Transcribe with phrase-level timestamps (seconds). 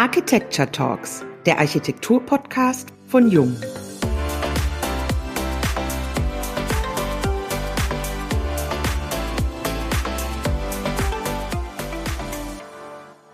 [0.00, 3.54] Architecture Talks, der Architektur-Podcast von Jung.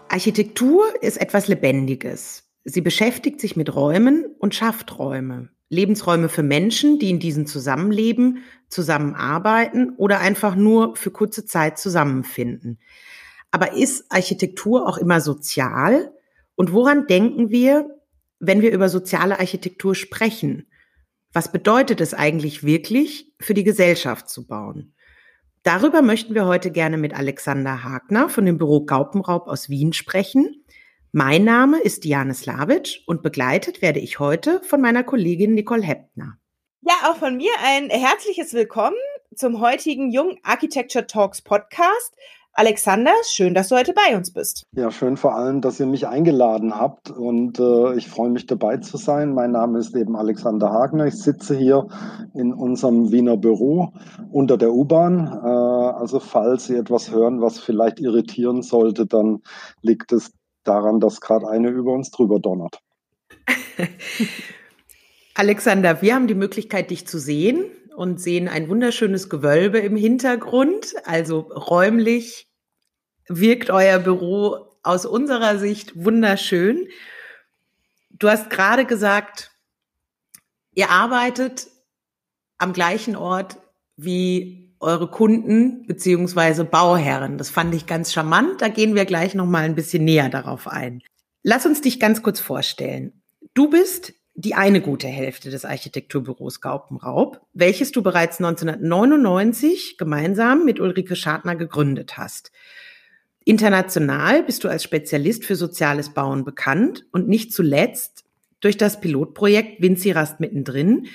[0.09, 2.51] Architektur ist etwas Lebendiges.
[2.65, 5.51] Sie beschäftigt sich mit Räumen und schafft Räume.
[5.69, 12.81] Lebensräume für Menschen, die in diesen zusammenleben, zusammenarbeiten oder einfach nur für kurze Zeit zusammenfinden.
[13.53, 16.13] Aber ist Architektur auch immer sozial?
[16.57, 17.89] Und woran denken wir,
[18.41, 20.67] wenn wir über soziale Architektur sprechen?
[21.33, 24.95] Was bedeutet es eigentlich wirklich, für die Gesellschaft zu bauen?
[25.63, 30.65] Darüber möchten wir heute gerne mit Alexander Hagner von dem Büro Gaupenraub aus Wien sprechen.
[31.13, 36.39] Mein Name ist Diane Slavic und begleitet werde ich heute von meiner Kollegin Nicole Heppner.
[36.83, 38.97] Ja, auch von mir ein herzliches Willkommen
[39.35, 42.15] zum heutigen Jung Architecture Talks Podcast.
[42.59, 44.65] Alexander, schön, dass du heute bei uns bist.
[44.73, 48.79] Ja, schön vor allem, dass ihr mich eingeladen habt und äh, ich freue mich dabei
[48.79, 49.35] zu sein.
[49.35, 51.05] Mein Name ist eben Alexander Hagner.
[51.05, 51.87] Ich sitze hier
[52.33, 53.93] in unserem Wiener Büro
[54.31, 55.27] unter der U-Bahn.
[55.27, 59.43] Äh, also falls Sie etwas hören, was vielleicht irritieren sollte, dann
[59.83, 60.33] liegt es
[60.65, 62.81] daran, dass gerade eine über uns drüber donnert.
[65.35, 70.95] Alexander, wir haben die Möglichkeit, dich zu sehen und sehen ein wunderschönes Gewölbe im Hintergrund.
[71.05, 72.46] Also räumlich
[73.29, 76.89] wirkt euer Büro aus unserer Sicht wunderschön.
[78.11, 79.51] Du hast gerade gesagt,
[80.75, 81.67] ihr arbeitet
[82.59, 83.57] am gleichen Ort
[83.97, 87.39] wie eure Kunden beziehungsweise Bauherren.
[87.39, 88.61] Das fand ich ganz charmant.
[88.61, 91.03] Da gehen wir gleich noch mal ein bisschen näher darauf ein.
[91.43, 93.23] Lass uns dich ganz kurz vorstellen.
[93.55, 100.79] Du bist die eine gute Hälfte des Architekturbüros Gaupenraub, welches du bereits 1999 gemeinsam mit
[100.79, 102.53] Ulrike Schadner gegründet hast.
[103.49, 108.25] International bist du als Spezialist für soziales Bauen bekannt und nicht zuletzt
[108.59, 111.07] durch das Pilotprojekt Vinci-Rast mittendrin,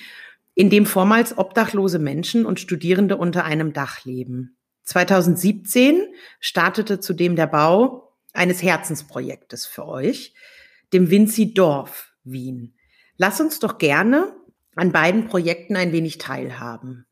[0.55, 4.55] in dem vormals obdachlose Menschen und Studierende unter einem Dach leben.
[4.83, 6.05] 2017
[6.39, 10.33] startete zudem der Bau eines Herzensprojektes für euch,
[10.93, 12.75] dem Vinci Dorf Wien.
[13.17, 14.33] Lass uns doch gerne
[14.77, 17.05] an beiden Projekten ein wenig teilhaben.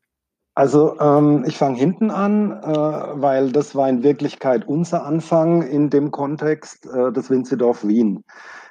[0.60, 5.88] Also ähm, ich fange hinten an, äh, weil das war in Wirklichkeit unser Anfang in
[5.88, 8.24] dem Kontext äh, des Winzedorf Wien.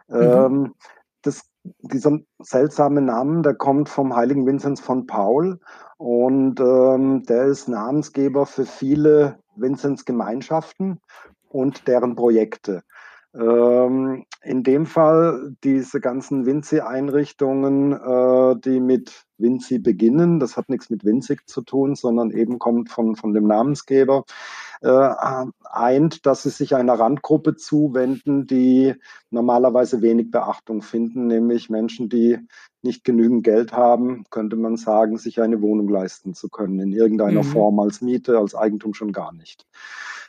[0.07, 0.15] Mhm.
[0.21, 0.75] Ähm,
[1.23, 5.59] das, dieser seltsame Name, der kommt vom heiligen Vinzenz von Paul
[5.97, 10.99] und ähm, der ist Namensgeber für viele Vinzenz-Gemeinschaften
[11.49, 12.83] und deren Projekte.
[13.35, 20.89] Ähm, in dem Fall diese ganzen Vinci-Einrichtungen, äh, die mit Vinci beginnen, das hat nichts
[20.89, 24.23] mit Winzig zu tun, sondern eben kommt von, von dem Namensgeber,
[24.81, 25.09] äh,
[25.63, 28.95] eint, dass sie sich einer Randgruppe zuwenden, die
[29.29, 32.39] normalerweise wenig Beachtung finden, nämlich Menschen, die
[32.81, 37.43] nicht genügend Geld haben, könnte man sagen, sich eine Wohnung leisten zu können, in irgendeiner
[37.43, 37.47] mhm.
[37.47, 39.67] Form als Miete, als Eigentum schon gar nicht.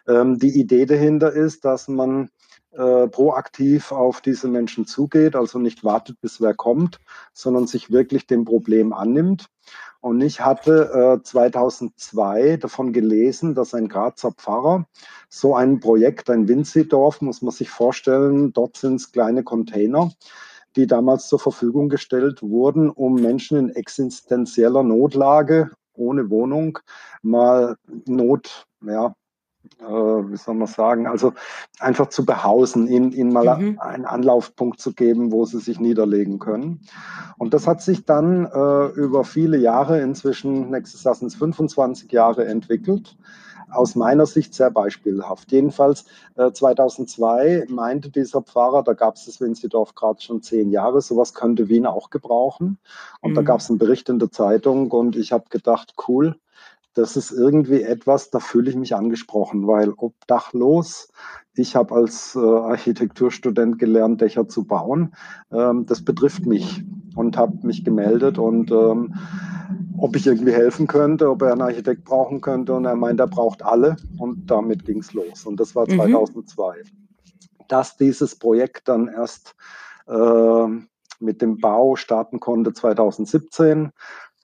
[0.06, 2.28] Ähm, die Idee dahinter ist, dass man
[2.72, 7.00] äh, proaktiv auf diese Menschen zugeht, also nicht wartet, bis wer kommt,
[7.32, 9.46] sondern sich wirklich dem Problem annimmt.
[10.00, 14.86] Und ich hatte äh, 2002 davon gelesen, dass ein Grazer Pfarrer
[15.28, 20.10] so ein Projekt, ein Winzidorf, muss man sich vorstellen, dort sind es kleine Container,
[20.76, 26.78] die damals zur Verfügung gestellt wurden, um Menschen in existenzieller Notlage ohne Wohnung
[27.22, 27.76] mal
[28.06, 29.14] Not, ja,
[29.80, 31.32] äh, wie soll man sagen, also
[31.78, 33.78] einfach zu behausen, ihnen, ihnen mal mhm.
[33.78, 36.80] einen Anlaufpunkt zu geben, wo sie sich niederlegen können.
[37.38, 42.12] Und das hat sich dann äh, über viele Jahre, inzwischen nächstes Jahr sind es 25
[42.12, 43.16] Jahre entwickelt.
[43.72, 45.52] Aus meiner Sicht sehr beispielhaft.
[45.52, 46.04] Jedenfalls
[46.34, 51.34] äh, 2002 meinte dieser Pfarrer, da gab es das Winzidorf gerade schon zehn Jahre, sowas
[51.34, 52.78] könnte Wien auch gebrauchen.
[53.20, 53.34] Und mhm.
[53.36, 56.36] da gab es einen Bericht in der Zeitung und ich habe gedacht, cool,
[56.94, 61.08] das ist irgendwie etwas, da fühle ich mich angesprochen, weil obdachlos,
[61.54, 65.14] ich habe als äh, Architekturstudent gelernt, Dächer zu bauen,
[65.52, 66.84] ähm, das betrifft mich
[67.14, 69.14] und habe mich gemeldet und ähm,
[69.98, 73.26] ob ich irgendwie helfen könnte, ob er einen Architekt brauchen könnte und er meint, er
[73.26, 76.76] braucht alle und damit ging es los und das war 2002.
[76.76, 77.66] Mhm.
[77.68, 79.54] Dass dieses Projekt dann erst
[80.08, 80.66] äh,
[81.20, 83.92] mit dem Bau starten konnte 2017,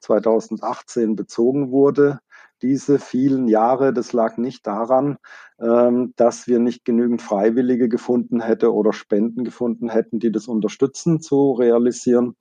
[0.00, 2.20] 2018 bezogen wurde,
[2.62, 5.18] diese vielen Jahre, das lag nicht daran,
[5.60, 11.20] ähm, dass wir nicht genügend Freiwillige gefunden hätten oder Spenden gefunden hätten, die das unterstützen
[11.20, 12.36] zu realisieren,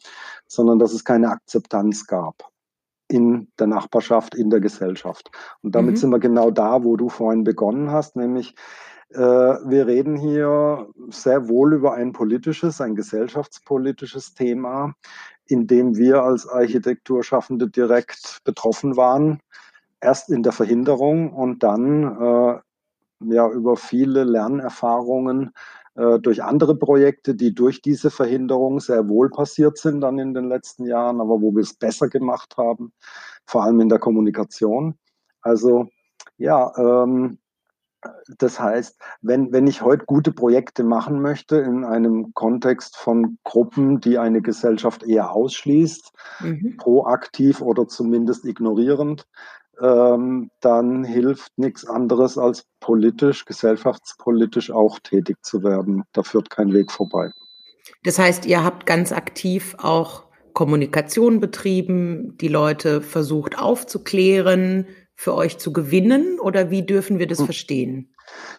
[0.47, 2.50] sondern dass es keine Akzeptanz gab
[3.07, 5.29] in der Nachbarschaft, in der Gesellschaft.
[5.62, 5.97] Und damit mhm.
[5.97, 8.56] sind wir genau da, wo du vorhin begonnen hast, nämlich
[9.09, 14.94] äh, wir reden hier sehr wohl über ein politisches, ein gesellschaftspolitisches Thema,
[15.45, 19.39] in dem wir als Architekturschaffende direkt betroffen waren.
[20.01, 22.59] Erst in der Verhinderung und dann äh,
[23.33, 25.51] ja über viele Lernerfahrungen
[25.95, 30.50] äh, durch andere Projekte, die durch diese Verhinderung sehr wohl passiert sind dann in den
[30.50, 32.92] letzten Jahren, aber wo wir es besser gemacht haben,
[33.45, 34.97] vor allem in der Kommunikation.
[35.42, 35.88] Also
[36.38, 37.39] ja, ähm,
[38.38, 44.00] das heißt, wenn, wenn ich heute gute Projekte machen möchte in einem Kontext von Gruppen,
[44.00, 46.77] die eine Gesellschaft eher ausschließt, mhm.
[46.77, 49.27] proaktiv oder zumindest ignorierend,
[49.81, 56.04] ähm, dann hilft nichts anderes als politisch, gesellschaftspolitisch auch tätig zu werden.
[56.13, 57.31] Da führt kein Weg vorbei.
[58.04, 65.57] Das heißt, ihr habt ganz aktiv auch Kommunikation betrieben, die Leute versucht aufzuklären, für euch
[65.57, 67.45] zu gewinnen oder wie dürfen wir das hm.
[67.45, 68.16] verstehen?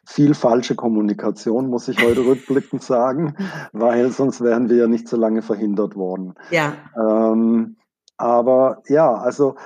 [0.06, 3.36] Viel falsche Kommunikation, muss ich heute rückblickend sagen,
[3.72, 6.34] weil sonst wären wir ja nicht so lange verhindert worden.
[6.50, 6.74] Ja.
[6.96, 7.76] Ähm,
[8.16, 9.56] aber ja, also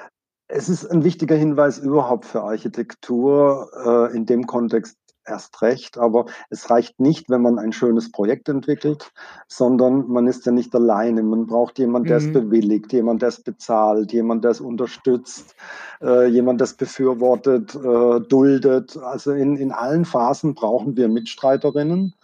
[0.50, 5.98] es ist ein wichtiger Hinweis überhaupt für Architektur äh, in dem Kontext erst recht.
[5.98, 9.12] Aber es reicht nicht, wenn man ein schönes Projekt entwickelt,
[9.48, 11.22] sondern man ist ja nicht alleine.
[11.22, 12.32] Man braucht jemanden, der es mhm.
[12.32, 15.54] bewilligt, jemand, der es bezahlt, jemand, der es unterstützt,
[16.02, 18.96] äh, jemand, der es befürwortet, äh, duldet.
[18.96, 22.14] Also in, in allen Phasen brauchen wir Mitstreiterinnen.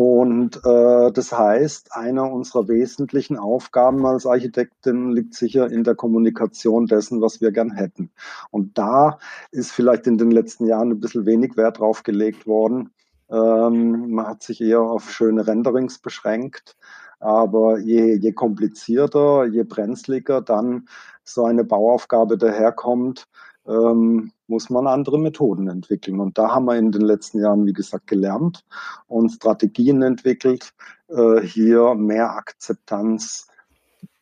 [0.00, 6.86] Und äh, das heißt, einer unserer wesentlichen Aufgaben als Architektin liegt sicher in der Kommunikation
[6.86, 8.12] dessen, was wir gern hätten.
[8.52, 9.18] Und da
[9.50, 12.90] ist vielleicht in den letzten Jahren ein bisschen wenig Wert drauf gelegt worden.
[13.28, 16.76] Ähm, man hat sich eher auf schöne Renderings beschränkt.
[17.18, 20.86] Aber je, je komplizierter, je brenzliger dann
[21.24, 23.26] so eine Bauaufgabe daherkommt,
[23.68, 26.20] ähm, muss man andere Methoden entwickeln.
[26.20, 28.64] Und da haben wir in den letzten Jahren, wie gesagt, gelernt
[29.06, 30.72] und Strategien entwickelt,
[31.08, 33.48] äh, hier mehr Akzeptanz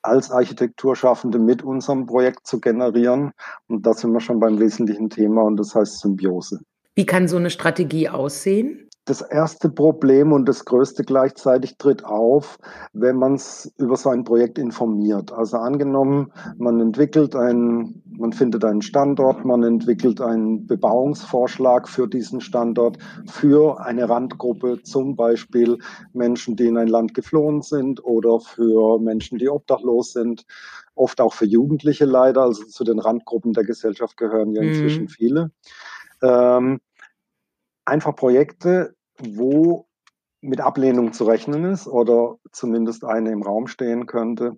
[0.02, 3.32] als Architekturschaffende mit unserem Projekt zu generieren.
[3.68, 6.60] Und da sind wir schon beim wesentlichen Thema und das heißt Symbiose.
[6.94, 8.85] Wie kann so eine Strategie aussehen?
[9.06, 12.58] Das erste Problem und das größte gleichzeitig tritt auf,
[12.92, 15.32] wenn man es über so ein Projekt informiert.
[15.32, 22.40] Also angenommen, man entwickelt einen, man findet einen Standort, man entwickelt einen Bebauungsvorschlag für diesen
[22.40, 22.98] Standort,
[23.30, 25.78] für eine Randgruppe, zum Beispiel
[26.12, 30.44] Menschen, die in ein Land geflohen sind oder für Menschen, die obdachlos sind,
[30.96, 35.08] oft auch für Jugendliche leider, also zu den Randgruppen der Gesellschaft gehören ja inzwischen mhm.
[35.08, 35.50] viele.
[36.22, 36.80] Ähm,
[37.84, 39.86] einfach Projekte, wo
[40.40, 44.56] mit Ablehnung zu rechnen ist oder zumindest eine im Raum stehen könnte,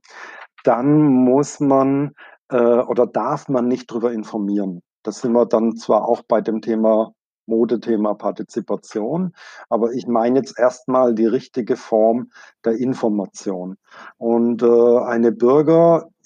[0.65, 2.13] dann muss man
[2.51, 4.83] äh, oder darf man nicht darüber informieren.
[5.03, 7.13] Das sind wir dann zwar auch bei dem Thema
[7.47, 9.33] Modethema Partizipation,
[9.71, 12.31] aber ich meine jetzt erstmal die richtige Form
[12.65, 13.77] der Information.
[14.19, 15.33] Und äh, eine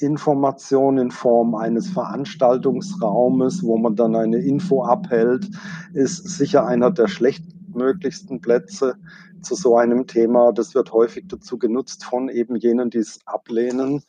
[0.02, 5.48] Bürgerinformation in Form eines Veranstaltungsraumes, wo man dann eine Info abhält,
[5.94, 8.96] ist sicher einer der schlecht möglichsten Plätze
[9.42, 10.52] zu so einem Thema.
[10.52, 14.02] Das wird häufig dazu genutzt von eben jenen, die es ablehnen,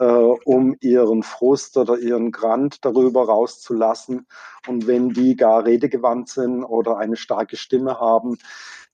[0.00, 4.26] äh, um ihren Frust oder ihren Grant darüber rauszulassen.
[4.66, 8.36] Und wenn die gar redegewandt sind oder eine starke Stimme haben,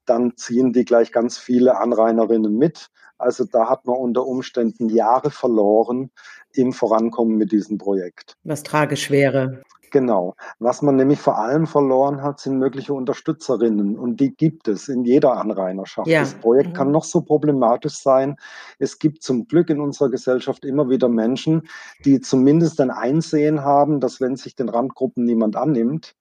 [0.06, 2.90] dann ziehen die gleich ganz viele Anrainerinnen mit.
[3.18, 6.10] Also da hat man unter Umständen Jahre verloren
[6.52, 8.36] im Vorankommen mit diesem Projekt.
[8.42, 9.62] Was tragisch wäre.
[9.92, 10.34] Genau.
[10.58, 13.98] Was man nämlich vor allem verloren hat, sind mögliche Unterstützerinnen.
[13.98, 16.08] Und die gibt es in jeder Anrainerschaft.
[16.08, 16.20] Ja.
[16.20, 16.72] Das Projekt mhm.
[16.72, 18.36] kann noch so problematisch sein.
[18.78, 21.68] Es gibt zum Glück in unserer Gesellschaft immer wieder Menschen,
[22.06, 26.16] die zumindest ein Einsehen haben, dass wenn sich den Randgruppen niemand annimmt,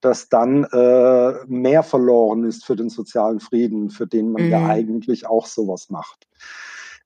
[0.00, 4.50] dass dann äh, mehr verloren ist für den sozialen Frieden, für den man mhm.
[4.50, 6.26] ja eigentlich auch sowas macht.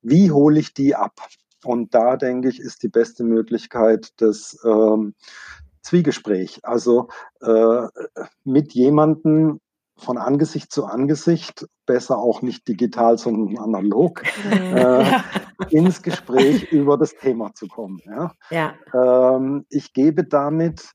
[0.03, 1.21] Wie hole ich die ab?
[1.65, 5.15] Und da denke ich, ist die beste Möglichkeit, das ähm,
[5.83, 7.09] Zwiegespräch, also
[7.41, 7.87] äh,
[8.45, 9.61] mit jemandem
[9.97, 15.05] von Angesicht zu Angesicht, besser auch nicht digital, sondern analog, äh,
[15.71, 18.01] ins Gespräch über das Thema zu kommen.
[18.07, 18.33] Ja?
[18.51, 18.75] ja.
[18.95, 20.93] Ähm, ich gebe damit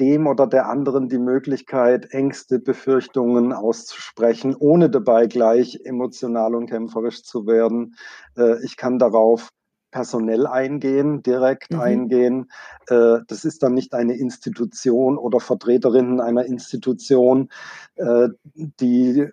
[0.00, 7.22] dem oder der anderen die Möglichkeit, Ängste, Befürchtungen auszusprechen, ohne dabei gleich emotional und kämpferisch
[7.22, 7.94] zu werden.
[8.36, 9.50] Äh, ich kann darauf
[9.90, 11.80] personell eingehen, direkt mhm.
[11.80, 12.50] eingehen.
[12.88, 17.50] Äh, das ist dann nicht eine Institution oder Vertreterinnen einer Institution,
[17.96, 19.28] äh, die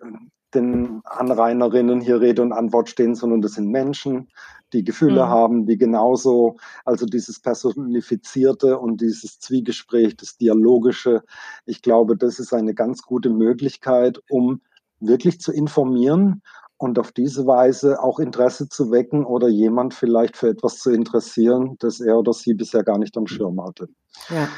[0.54, 4.28] den Anrainerinnen hier Rede und Antwort stehen, sondern das sind Menschen,
[4.72, 5.28] die Gefühle mhm.
[5.28, 11.22] haben, die genauso, also dieses Personifizierte und dieses Zwiegespräch, das Dialogische,
[11.66, 14.60] ich glaube, das ist eine ganz gute Möglichkeit, um
[15.00, 16.42] wirklich zu informieren
[16.76, 21.76] und auf diese Weise auch Interesse zu wecken oder jemand vielleicht für etwas zu interessieren,
[21.80, 23.88] das er oder sie bisher gar nicht am Schirm hatte.
[24.28, 24.48] Ja.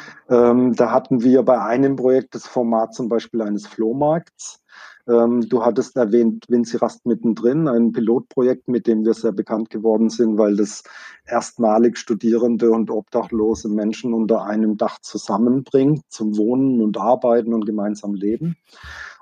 [0.51, 4.63] Ähm, da hatten wir bei einem Projekt das Format zum Beispiel eines Flohmarkts.
[5.09, 10.11] Ähm, du hattest erwähnt Vinci Rast mittendrin, ein Pilotprojekt, mit dem wir sehr bekannt geworden
[10.11, 10.83] sind, weil das
[11.27, 18.15] erstmalig Studierende und obdachlose Menschen unter einem Dach zusammenbringt zum Wohnen und Arbeiten und gemeinsam
[18.15, 18.57] Leben.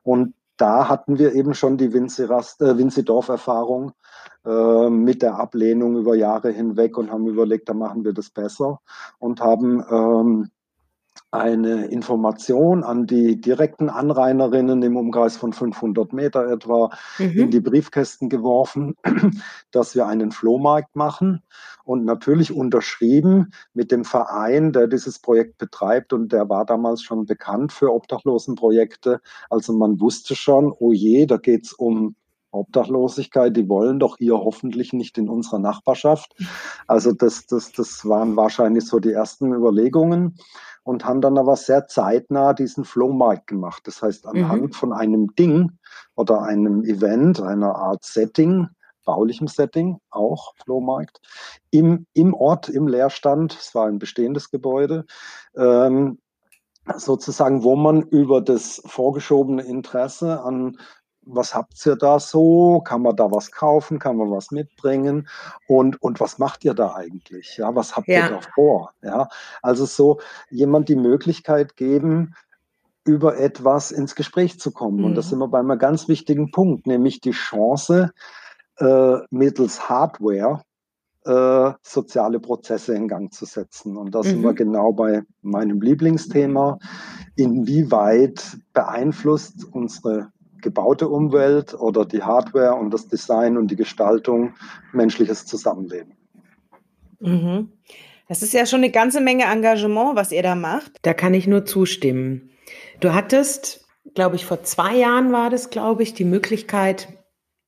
[0.02, 3.92] Und da hatten wir eben schon die Vinci-Dorf-Erfahrung
[4.44, 8.80] äh, mit der Ablehnung über Jahre hinweg und haben überlegt, da machen wir das besser
[9.18, 10.50] und haben ähm,
[11.30, 17.30] eine Information an die direkten Anrainerinnen im Umkreis von 500 Meter etwa mhm.
[17.30, 18.94] in die Briefkästen geworfen,
[19.70, 21.42] dass wir einen Flohmarkt machen
[21.84, 27.26] und natürlich unterschrieben mit dem Verein, der dieses Projekt betreibt und der war damals schon
[27.26, 29.20] bekannt für Obdachlosenprojekte.
[29.50, 32.14] Also man wusste schon, oh je, da geht es um
[32.50, 36.34] Obdachlosigkeit, die wollen doch hier hoffentlich nicht in unserer Nachbarschaft.
[36.86, 40.36] Also das, das, das waren wahrscheinlich so die ersten Überlegungen
[40.88, 43.82] und haben dann aber sehr zeitnah diesen Flohmarkt gemacht.
[43.86, 44.72] Das heißt, anhand mhm.
[44.72, 45.72] von einem Ding
[46.14, 48.68] oder einem Event, einer Art Setting,
[49.04, 51.20] baulichem Setting, auch Flohmarkt,
[51.70, 55.04] im, im Ort, im Leerstand, es war ein bestehendes Gebäude,
[55.54, 56.18] ähm,
[56.96, 60.78] sozusagen, wo man über das vorgeschobene Interesse an
[61.28, 62.80] was habt ihr da so?
[62.80, 63.98] Kann man da was kaufen?
[63.98, 65.28] Kann man was mitbringen?
[65.66, 67.56] Und, und was macht ihr da eigentlich?
[67.56, 68.26] Ja, was habt ja.
[68.26, 68.92] ihr da vor?
[69.02, 69.28] Ja,
[69.62, 70.20] also so
[70.50, 72.34] jemand die Möglichkeit geben,
[73.04, 74.98] über etwas ins Gespräch zu kommen.
[74.98, 75.04] Mhm.
[75.04, 78.12] Und das sind wir bei einem ganz wichtigen Punkt, nämlich die Chance,
[78.78, 80.62] äh, mittels Hardware
[81.24, 83.96] äh, soziale Prozesse in Gang zu setzen.
[83.96, 84.24] Und da mhm.
[84.24, 84.56] sind wir mhm.
[84.56, 86.78] genau bei meinem Lieblingsthema.
[87.36, 94.54] Inwieweit beeinflusst unsere gebaute Umwelt oder die Hardware und das Design und die Gestaltung
[94.92, 96.14] menschliches Zusammenleben.
[97.20, 97.72] Mhm.
[98.28, 100.92] Das ist ja schon eine ganze Menge Engagement, was ihr da macht.
[101.02, 102.50] Da kann ich nur zustimmen.
[103.00, 107.08] Du hattest, glaube ich, vor zwei Jahren war das, glaube ich, die Möglichkeit,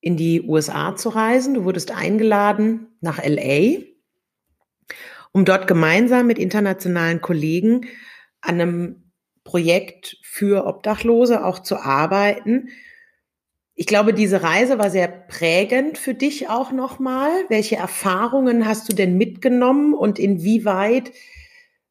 [0.00, 1.54] in die USA zu reisen.
[1.54, 3.82] Du wurdest eingeladen nach LA,
[5.32, 7.86] um dort gemeinsam mit internationalen Kollegen
[8.40, 9.09] an einem
[9.44, 12.68] Projekt für Obdachlose auch zu arbeiten.
[13.74, 17.30] Ich glaube, diese Reise war sehr prägend für dich auch nochmal.
[17.48, 21.12] Welche Erfahrungen hast du denn mitgenommen und inwieweit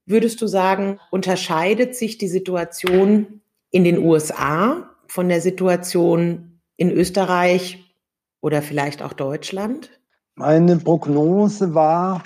[0.06, 3.42] würdest du sagen, unterscheidet sich die Situation
[3.72, 7.96] in den USA von der Situation in Österreich
[8.42, 9.92] oder vielleicht auch Deutschland?
[10.36, 12.24] Meine Prognose war,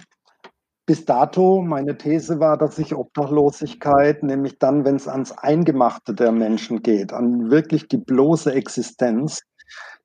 [0.86, 6.32] bis dato, meine These war, dass sich Obdachlosigkeit, nämlich dann, wenn es ans Eingemachte der
[6.32, 9.42] Menschen geht, an wirklich die bloße Existenz,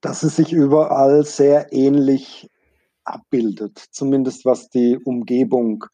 [0.01, 2.49] dass es sich überall sehr ähnlich
[3.05, 5.85] abbildet, zumindest was die Umgebung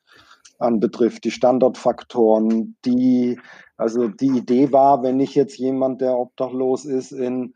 [0.58, 3.40] anbetrifft, die Standortfaktoren, die,
[3.76, 7.54] also die Idee war, wenn ich jetzt jemand, der obdachlos ist, in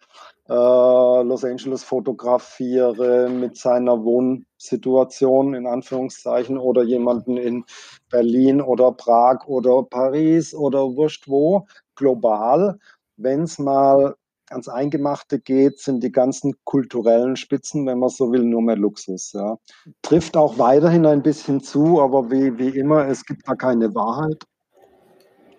[0.51, 7.65] Los Angeles fotografiere mit seiner Wohnsituation in Anführungszeichen oder jemanden in
[8.11, 12.79] Berlin oder Prag oder Paris oder wurscht wo, global.
[13.19, 14.15] Wenn es mal
[14.49, 19.35] ans Eingemachte geht, sind die ganzen kulturellen Spitzen, wenn man so will, nur mehr Luxus.
[19.35, 19.59] Ja.
[20.01, 24.43] Trifft auch weiterhin ein bisschen zu, aber wie, wie immer, es gibt da keine Wahrheit.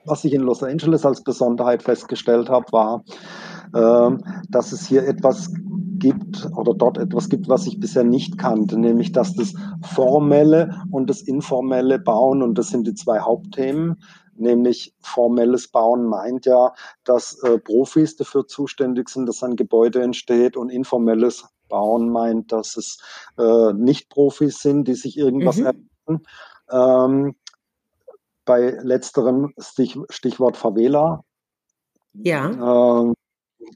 [0.06, 3.04] Was ich in Los Angeles als Besonderheit festgestellt habe, war,
[3.72, 5.52] dass es hier etwas
[6.00, 11.10] gibt oder dort etwas gibt, was ich bisher nicht kannte, nämlich dass das formelle und
[11.10, 14.02] das informelle Bauen, und das sind die zwei Hauptthemen,
[14.36, 16.74] nämlich formelles Bauen meint ja,
[17.04, 22.78] dass äh, Profis dafür zuständig sind, dass ein Gebäude entsteht und informelles Bauen meint, dass
[22.78, 23.00] es
[23.38, 25.66] äh, nicht Profis sind, die sich irgendwas mhm.
[25.66, 26.28] erfinden.
[26.72, 27.36] Ähm,
[28.46, 31.24] bei letzterem Stich, Stichwort Favela.
[32.14, 33.02] Ja.
[33.02, 33.14] Ähm,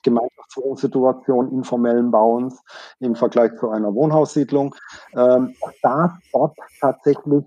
[0.04, 2.62] Gemeinschaftswohnsituation informellen Bauens
[3.00, 4.76] im Vergleich zu einer Wohnhaussiedlung,
[5.16, 7.44] ähm, da dort tatsächlich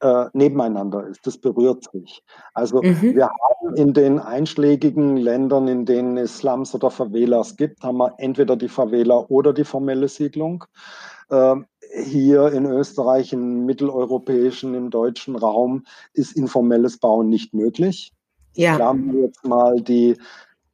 [0.00, 1.26] äh, nebeneinander ist.
[1.26, 2.22] Das berührt sich.
[2.54, 3.14] Also mhm.
[3.14, 8.14] wir haben in den einschlägigen Ländern, in denen es Slums oder Favelas gibt, haben wir
[8.18, 10.64] entweder die Favela oder die formelle Siedlung.
[11.30, 11.66] Ähm,
[12.04, 18.12] hier in Österreich, im mitteleuropäischen, im deutschen Raum ist informelles Bauen nicht möglich.
[18.54, 18.94] Ja.
[18.94, 20.16] Wir jetzt mal die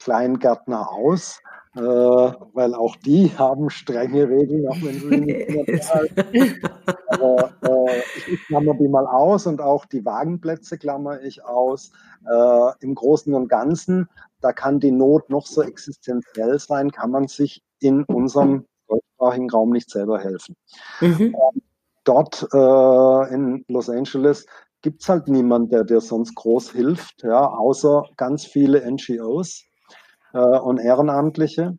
[0.04, 1.40] Kleingärtner aus,
[1.74, 6.64] äh, weil auch die haben strenge Regeln, auch wenn sie nicht
[7.08, 11.90] Aber äh, ich klammer die mal aus und auch die Wagenplätze klammer ich aus.
[12.30, 14.08] Äh, Im Großen und Ganzen
[14.44, 19.70] da kann die Not noch so existenziell sein, kann man sich in unserem deutschsprachigen Raum
[19.70, 20.54] nicht selber helfen.
[21.00, 21.34] Mhm.
[22.04, 24.44] Dort äh, in Los Angeles
[24.82, 29.64] gibt es halt niemand, der dir sonst groß hilft, ja, außer ganz viele NGOs
[30.34, 31.78] äh, und Ehrenamtliche.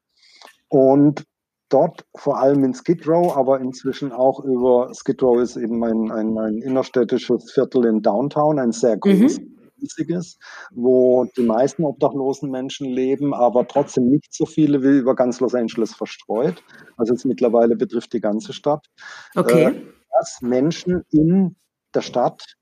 [0.70, 1.24] Und
[1.70, 6.12] dort vor allem in Skid Row, aber inzwischen auch über Skid Row ist eben ein,
[6.12, 9.40] ein, ein innerstädtisches Viertel in Downtown, ein sehr großes.
[9.40, 10.38] Mhm riesiges,
[10.72, 15.56] wo die meisten obdachlosen Menschen leben, aber trotzdem nicht so viele wie über ganz Los
[15.56, 16.64] Angeles verstreut.
[16.98, 18.88] Also es mittlerweile betrifft die ganze Stadt.
[19.36, 19.66] Okay.
[19.66, 19.82] Äh,
[20.18, 21.56] dass Menschen in
[21.94, 22.56] der Stadt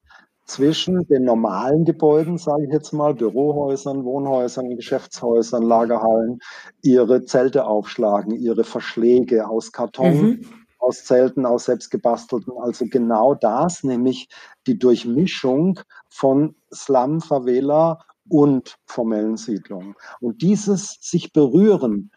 [0.46, 6.40] zwischen den normalen Gebäuden, sage ich jetzt mal, Bürohäusern, Wohnhäusern, Geschäftshäusern, Lagerhallen,
[6.82, 10.46] ihre Zelte aufschlagen, ihre Verschläge aus Karton, mhm.
[10.80, 12.54] aus Zelten, aus selbstgebastelten.
[12.60, 14.28] Also genau das, nämlich
[14.68, 19.96] die Durchmischung von Slum, Favela und formellen Siedlungen.
[20.20, 22.12] Und dieses sich berühren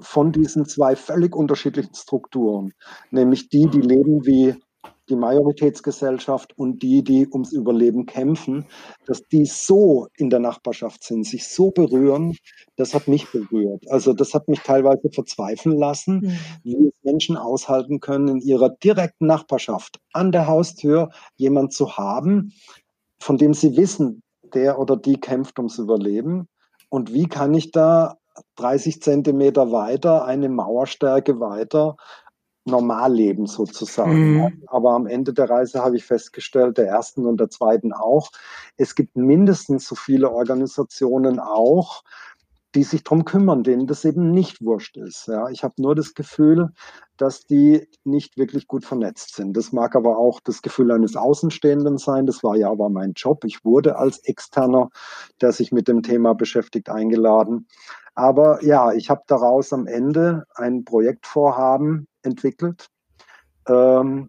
[0.00, 2.72] von diesen zwei völlig unterschiedlichen Strukturen,
[3.10, 4.54] nämlich die, die leben wie
[5.08, 8.66] die Majoritätsgesellschaft und die, die ums Überleben kämpfen,
[9.06, 12.36] dass die so in der Nachbarschaft sind, sich so berühren,
[12.76, 13.90] das hat mich berührt.
[13.90, 16.38] Also das hat mich teilweise verzweifeln lassen, mhm.
[16.62, 22.52] wie Menschen aushalten können, in ihrer direkten Nachbarschaft an der Haustür jemand zu haben,
[23.18, 24.22] von dem sie wissen,
[24.54, 26.48] der oder die kämpft ums Überleben.
[26.88, 28.16] Und wie kann ich da
[28.56, 31.96] 30 Zentimeter weiter, eine Mauerstärke weiter,
[32.68, 34.36] normal leben sozusagen.
[34.36, 34.62] Mhm.
[34.66, 38.30] Aber am Ende der Reise habe ich festgestellt, der ersten und der zweiten auch,
[38.76, 42.04] es gibt mindestens so viele Organisationen auch,
[42.74, 45.26] die sich darum kümmern, denen das eben nicht wurscht ist.
[45.26, 46.70] Ja, ich habe nur das Gefühl,
[47.16, 49.56] dass die nicht wirklich gut vernetzt sind.
[49.56, 52.26] Das mag aber auch das Gefühl eines Außenstehenden sein.
[52.26, 53.44] Das war ja aber mein Job.
[53.44, 54.90] Ich wurde als Externer,
[55.40, 57.66] der sich mit dem Thema beschäftigt, eingeladen.
[58.14, 62.88] Aber ja, ich habe daraus am Ende ein Projektvorhaben entwickelt,
[63.68, 64.28] ähm,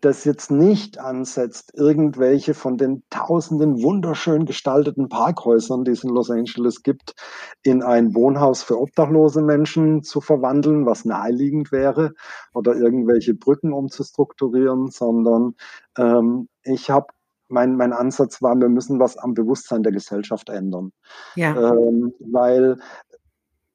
[0.00, 6.30] das jetzt nicht ansetzt, irgendwelche von den tausenden wunderschön gestalteten Parkhäusern, die es in Los
[6.30, 7.14] Angeles gibt,
[7.62, 12.12] in ein Wohnhaus für obdachlose Menschen zu verwandeln, was naheliegend wäre,
[12.54, 15.56] oder irgendwelche Brücken umzustrukturieren, sondern
[15.96, 17.06] ähm, ich habe
[17.48, 20.92] mein, mein Ansatz war, wir müssen was am Bewusstsein der Gesellschaft ändern.
[21.34, 21.56] Ja.
[21.56, 22.78] Ähm, weil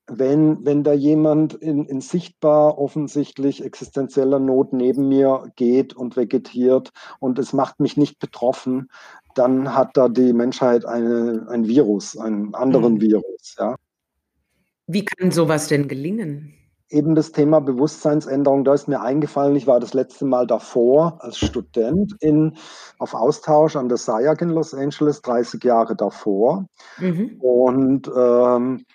[0.08, 6.92] wenn, wenn da jemand in, in sichtbar offensichtlich existenzieller Not neben mir geht und vegetiert
[7.20, 8.90] und es macht mich nicht betroffen,
[9.36, 13.02] dann hat da die Menschheit eine, ein Virus, einen anderen mhm.
[13.02, 13.56] Virus.
[13.58, 13.76] Ja.
[14.88, 16.54] Wie kann sowas denn gelingen?
[16.90, 21.40] Eben das Thema Bewusstseinsänderung, da ist mir eingefallen, ich war das letzte Mal davor als
[21.40, 22.56] Student in,
[23.00, 26.68] auf Austausch an der SIAC in Los Angeles, 30 Jahre davor.
[27.00, 27.38] Mhm.
[27.40, 28.86] Und ähm,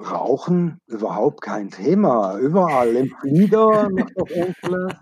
[0.00, 2.38] Rauchen überhaupt kein Thema.
[2.38, 3.88] Überall im Flieger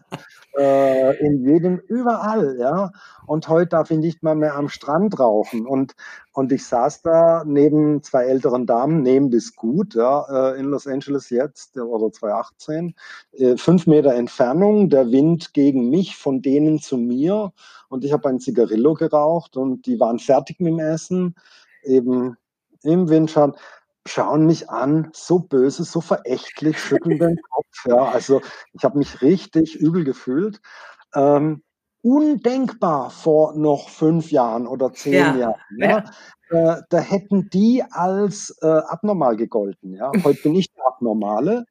[0.58, 2.90] äh, in jedem, überall, ja.
[3.26, 5.66] Und heute darf ich nicht mal mehr am Strand rauchen.
[5.66, 5.94] Und,
[6.32, 10.86] und ich saß da neben zwei älteren Damen, nehmen das gut, ja, äh, in Los
[10.86, 12.94] Angeles jetzt, oder 2018,
[13.32, 17.52] äh, fünf Meter Entfernung, der Wind gegen mich, von denen zu mir.
[17.88, 21.36] Und ich habe ein Zigarillo geraucht und die waren fertig mit dem Essen,
[21.84, 22.36] eben
[22.82, 23.54] im Windschatten
[24.08, 27.86] schauen mich an, so böse, so verächtlich, schütteln den Kopf.
[27.86, 28.10] Ja.
[28.10, 28.40] Also
[28.72, 30.60] ich habe mich richtig übel gefühlt.
[31.14, 31.62] Ähm,
[32.02, 35.36] undenkbar vor noch fünf Jahren oder zehn ja.
[35.36, 35.54] Jahren.
[35.78, 36.04] Ja.
[36.50, 39.94] Äh, da hätten die als äh, abnormal gegolten.
[39.94, 40.10] Ja.
[40.24, 41.64] Heute bin ich der Abnormale,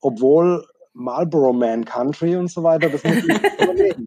[0.00, 4.06] obwohl Marlboro Man Country und so weiter, das muss ich überlegen.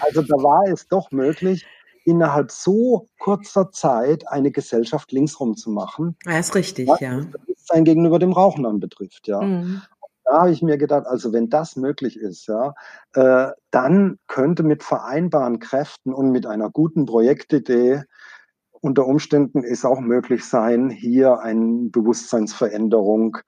[0.00, 1.66] Also da war es doch möglich,
[2.04, 6.16] innerhalb so kurzer Zeit eine Gesellschaft linksrum zu machen.
[6.24, 7.20] Ja, ist richtig, was ja.
[7.20, 9.40] Bewusstsein gegenüber dem Rauchen anbetrifft, ja.
[9.40, 9.82] Mhm.
[10.24, 12.74] Da habe ich mir gedacht, also wenn das möglich ist, ja,
[13.14, 18.04] äh, dann könnte mit vereinbaren Kräften und mit einer guten Projektidee
[18.82, 23.38] unter Umständen es auch möglich sein, hier eine Bewusstseinsveränderung,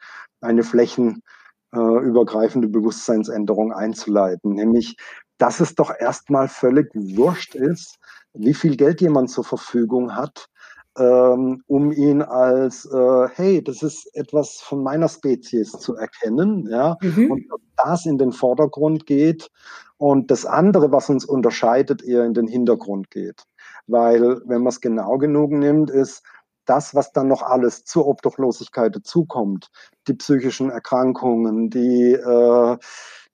[0.41, 4.55] eine flächenübergreifende Bewusstseinsänderung einzuleiten.
[4.55, 4.97] Nämlich,
[5.39, 7.99] dass es doch erstmal völlig wurscht ist,
[8.35, 10.49] wie viel Geld jemand zur Verfügung hat,
[10.97, 16.97] ähm, um ihn als, äh, hey, das ist etwas von meiner Spezies zu erkennen, ja,
[17.01, 17.31] mhm.
[17.31, 17.45] und
[17.77, 19.51] das in den Vordergrund geht
[19.97, 23.45] und das andere, was uns unterscheidet, eher in den Hintergrund geht.
[23.87, 26.23] Weil, wenn man es genau genug nimmt, ist
[26.65, 29.71] das, was dann noch alles zur Obdachlosigkeit dazukommt,
[30.09, 32.77] die psychischen Erkrankungen, die, äh,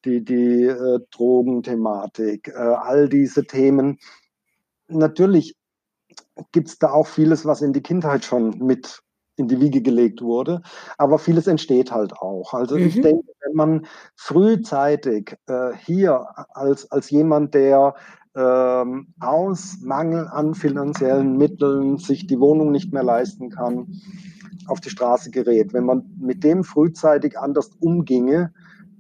[0.05, 3.99] die, die äh, Drogenthematik, äh, all diese Themen,
[4.89, 5.57] natürlich
[6.53, 9.03] gibt es da auch vieles, was in die Kindheit schon mit
[9.37, 10.63] in die Wiege gelegt wurde.
[10.99, 12.53] Aber vieles entsteht halt auch.
[12.53, 12.87] Also mhm.
[12.87, 17.95] ich denke, wenn man frühzeitig äh, hier als, als jemand, der
[18.37, 24.01] ähm, aus Mangel an finanziellen Mitteln sich die Wohnung nicht mehr leisten kann,
[24.67, 25.73] auf die Straße gerät.
[25.73, 28.53] Wenn man mit dem frühzeitig anders umginge,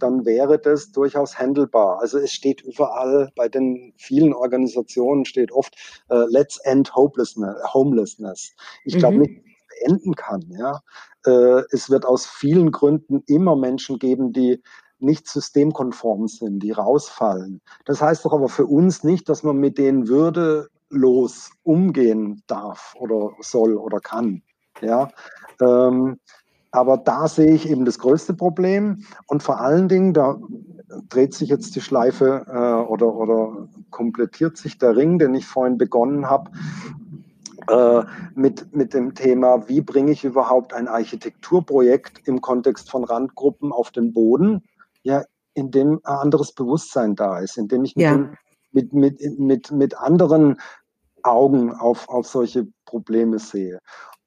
[0.02, 2.00] dann wäre das durchaus handelbar.
[2.00, 5.74] Also es steht überall bei den vielen Organisationen steht oft
[6.10, 8.54] uh, Let's end homelessness.
[8.84, 9.22] Ich glaube mhm.
[9.22, 10.44] nicht, beenden kann.
[10.50, 10.80] Ja,
[11.26, 14.62] uh, es wird aus vielen Gründen immer Menschen geben, die
[14.98, 17.60] nicht systemkonform sind, die rausfallen.
[17.86, 23.30] Das heißt doch aber für uns nicht, dass man mit denen würdelos umgehen darf oder
[23.40, 24.42] soll oder kann.
[24.82, 25.10] Ja,
[25.60, 26.18] ähm,
[26.72, 30.38] aber da sehe ich eben das größte Problem und vor allen Dingen, da
[31.08, 35.78] dreht sich jetzt die Schleife äh, oder, oder komplettiert sich der Ring, den ich vorhin
[35.78, 36.50] begonnen habe,
[37.68, 38.04] äh,
[38.34, 43.90] mit, mit dem Thema, wie bringe ich überhaupt ein Architekturprojekt im Kontext von Randgruppen auf
[43.90, 44.62] den Boden,
[45.02, 48.14] ja, in dem ein anderes Bewusstsein da ist, in dem ich mit, ja.
[48.14, 48.36] dem,
[48.72, 50.60] mit, mit, mit, mit anderen
[51.22, 53.80] Augen auf, auf solche Probleme sehe.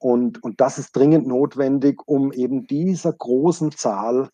[0.04, 4.28] Und, und das ist dringend notwendig, um eben dieser großen Zahl,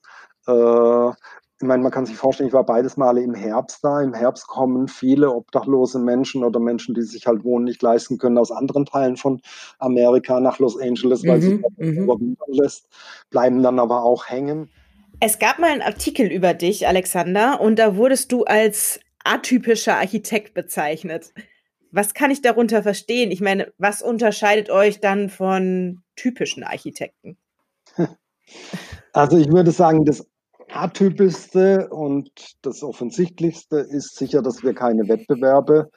[0.48, 4.00] äh, ich meine, man kann sich vorstellen, ich war beides Male im Herbst da.
[4.00, 8.37] Im Herbst kommen viele obdachlose Menschen oder Menschen, die sich halt Wohnen nicht leisten können,
[8.37, 9.42] aus anderen Teilen von
[9.78, 12.37] Amerika nach Los Angeles, weil mhm, sie mhm.
[12.48, 12.88] lässt,
[13.30, 14.70] bleiben dann aber auch hängen.
[15.20, 20.52] Es gab mal einen Artikel über dich, Alexander, und da wurdest du als atypischer Architekt
[20.52, 21.33] bezeichnet.
[21.92, 23.31] Was kann ich darunter verstehen?
[23.31, 27.37] Ich meine, was unterscheidet euch dann von typischen Architekten?
[29.12, 30.24] Also ich würde sagen, das
[30.72, 32.31] atypischste und
[32.62, 35.90] das offensichtlichste ist sicher, dass wir keine Wettbewerbe,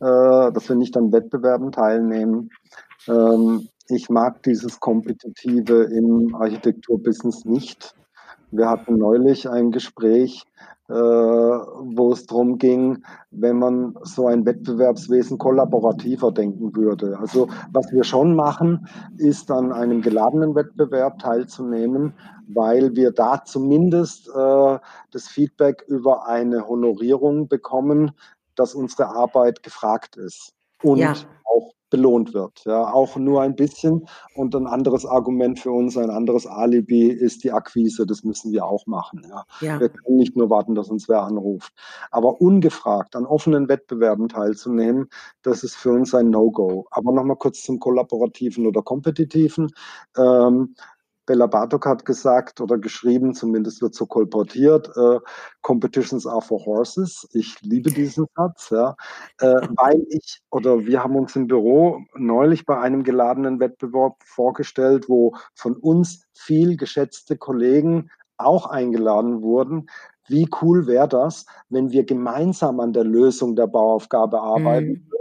[0.00, 2.50] äh, dass wir nicht an Wettbewerben teilnehmen.
[3.08, 7.94] Ähm, ich mag dieses Kompetitive im Architekturbusiness nicht.
[8.50, 10.44] Wir hatten neulich ein Gespräch
[10.90, 17.16] äh, wo es darum ging, wenn man so ein Wettbewerbswesen kollaborativer denken würde.
[17.20, 22.14] Also was wir schon machen, ist an einem geladenen Wettbewerb teilzunehmen,
[22.48, 24.78] weil wir da zumindest äh,
[25.12, 28.10] das Feedback über eine Honorierung bekommen,
[28.56, 31.14] dass unsere Arbeit gefragt ist und ja.
[31.44, 32.64] auch belohnt wird.
[32.64, 34.06] Ja, auch nur ein bisschen.
[34.34, 38.06] Und ein anderes Argument für uns, ein anderes Alibi ist die Akquise.
[38.06, 39.26] Das müssen wir auch machen.
[39.28, 39.44] Ja.
[39.60, 39.80] ja.
[39.80, 41.72] Wir können nicht nur warten, dass uns wer anruft.
[42.10, 45.08] Aber ungefragt an offenen Wettbewerben teilzunehmen,
[45.42, 46.86] das ist für uns ein No-Go.
[46.90, 49.70] Aber nochmal kurz zum kollaborativen oder kompetitiven.
[50.16, 50.74] Ähm,
[51.30, 55.20] Bella Bartok hat gesagt oder geschrieben, zumindest wird so kolportiert, äh,
[55.60, 57.28] Competitions are for horses.
[57.32, 58.96] Ich liebe diesen Satz, ja,
[59.38, 65.08] äh, weil ich oder wir haben uns im Büro neulich bei einem geladenen Wettbewerb vorgestellt,
[65.08, 69.88] wo von uns viel geschätzte Kollegen auch eingeladen wurden.
[70.26, 75.19] Wie cool wäre das, wenn wir gemeinsam an der Lösung der Bauaufgabe arbeiten mhm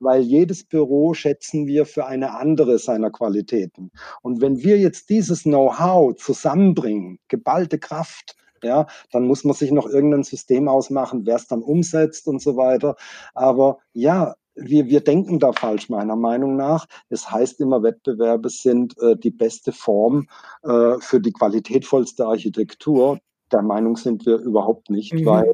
[0.00, 3.90] weil jedes Büro schätzen wir für eine andere seiner Qualitäten.
[4.22, 9.86] Und wenn wir jetzt dieses Know-how zusammenbringen, geballte Kraft, ja, dann muss man sich noch
[9.86, 12.96] irgendein System ausmachen, wer es dann umsetzt und so weiter.
[13.34, 16.86] Aber ja, wir, wir denken da falsch, meiner Meinung nach.
[17.08, 20.28] Es heißt immer, Wettbewerbe sind äh, die beste Form
[20.62, 23.18] äh, für die qualitätvollste Architektur.
[23.52, 25.26] Der Meinung sind wir überhaupt nicht, mhm.
[25.26, 25.52] weil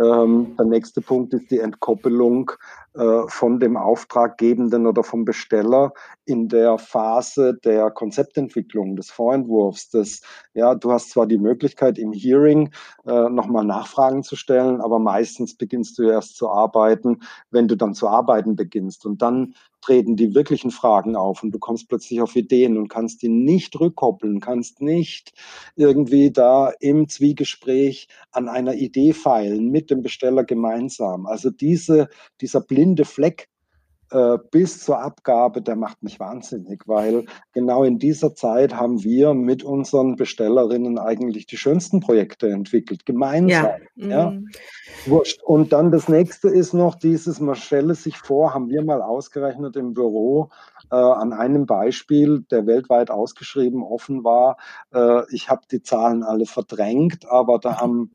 [0.00, 2.52] ähm, der nächste Punkt ist die Entkoppelung
[2.94, 5.92] äh, von dem Auftraggebenden oder vom Besteller
[6.24, 9.90] in der Phase der Konzeptentwicklung, des Vorentwurfs.
[9.90, 10.22] Des,
[10.54, 12.70] ja, du hast zwar die Möglichkeit im Hearing
[13.06, 17.94] äh, nochmal Nachfragen zu stellen, aber meistens beginnst du erst zu arbeiten, wenn du dann
[17.94, 19.06] zu arbeiten beginnst.
[19.06, 23.22] Und dann treten die wirklichen Fragen auf und du kommst plötzlich auf Ideen und kannst
[23.22, 25.32] die nicht rückkoppeln, kannst nicht
[25.76, 31.26] irgendwie da im Zwiegespräch an einer Idee feilen mit dem Besteller gemeinsam.
[31.26, 32.08] Also diese,
[32.40, 33.48] dieser blinde Fleck
[34.10, 39.34] äh, bis zur Abgabe, der macht mich wahnsinnig, weil genau in dieser Zeit haben wir
[39.34, 43.70] mit unseren Bestellerinnen eigentlich die schönsten Projekte entwickelt, gemeinsam.
[43.94, 44.08] Ja.
[44.08, 44.30] ja.
[44.30, 44.48] Mhm.
[45.06, 45.42] Wurscht.
[45.42, 49.76] Und dann das nächste ist noch dieses, man stelle sich vor, haben wir mal ausgerechnet
[49.76, 50.50] im Büro,
[50.90, 54.56] äh, an einem Beispiel, der weltweit ausgeschrieben offen war.
[54.92, 58.12] Äh, ich habe die Zahlen alle verdrängt, aber da haben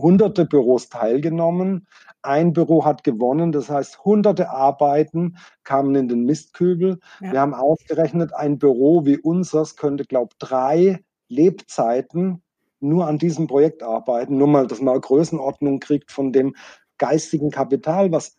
[0.00, 1.86] hunderte Büros teilgenommen.
[2.22, 6.98] Ein Büro hat gewonnen, das heißt, hunderte Arbeiten kamen in den Mistkübel.
[7.20, 7.32] Ja.
[7.32, 12.42] Wir haben ausgerechnet, ein Büro wie unseres könnte, glaube ich, drei Lebzeiten
[12.80, 14.36] nur an diesem Projekt arbeiten.
[14.36, 16.56] Nur mal, dass man eine Größenordnung kriegt von dem
[16.98, 18.36] geistigen Kapital, was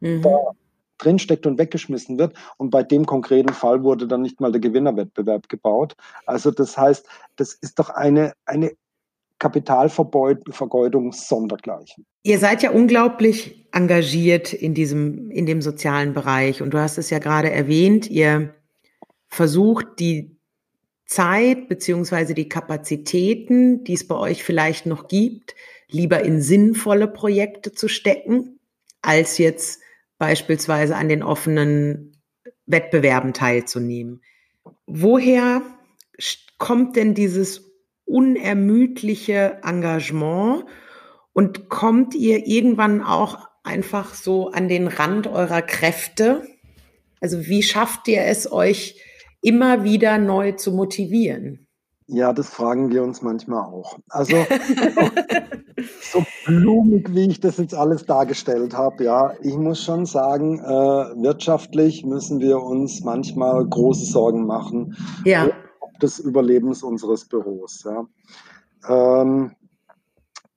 [0.00, 0.22] mhm.
[0.22, 0.36] da
[0.98, 2.34] drinsteckt und weggeschmissen wird.
[2.56, 5.96] Und bei dem konkreten Fall wurde dann nicht mal der Gewinnerwettbewerb gebaut.
[6.26, 8.72] Also das heißt, das ist doch eine, eine
[9.40, 12.06] Kapitalvergeudung sondergleichen.
[12.22, 16.62] Ihr seid ja unglaublich engagiert in diesem, in dem sozialen Bereich.
[16.62, 18.54] Und du hast es ja gerade erwähnt, ihr
[19.26, 20.36] versucht die
[21.06, 25.56] Zeit beziehungsweise die Kapazitäten, die es bei euch vielleicht noch gibt,
[25.88, 28.60] lieber in sinnvolle Projekte zu stecken,
[29.02, 29.80] als jetzt
[30.18, 32.12] beispielsweise an den offenen
[32.66, 34.22] Wettbewerben teilzunehmen.
[34.86, 35.62] Woher
[36.58, 37.69] kommt denn dieses
[38.10, 40.64] unermüdliche Engagement
[41.32, 46.42] und kommt ihr irgendwann auch einfach so an den Rand eurer Kräfte?
[47.20, 49.00] Also wie schafft ihr es euch
[49.42, 51.66] immer wieder neu zu motivieren?
[52.12, 53.98] Ja, das fragen wir uns manchmal auch.
[54.08, 54.36] Also
[56.12, 61.22] so blumig, wie ich das jetzt alles dargestellt habe, ja, ich muss schon sagen, äh,
[61.22, 64.96] wirtschaftlich müssen wir uns manchmal große Sorgen machen.
[65.24, 65.50] Ja.
[66.02, 67.84] Des Überlebens unseres Büros.
[67.84, 68.06] Ja,
[68.88, 69.54] ähm,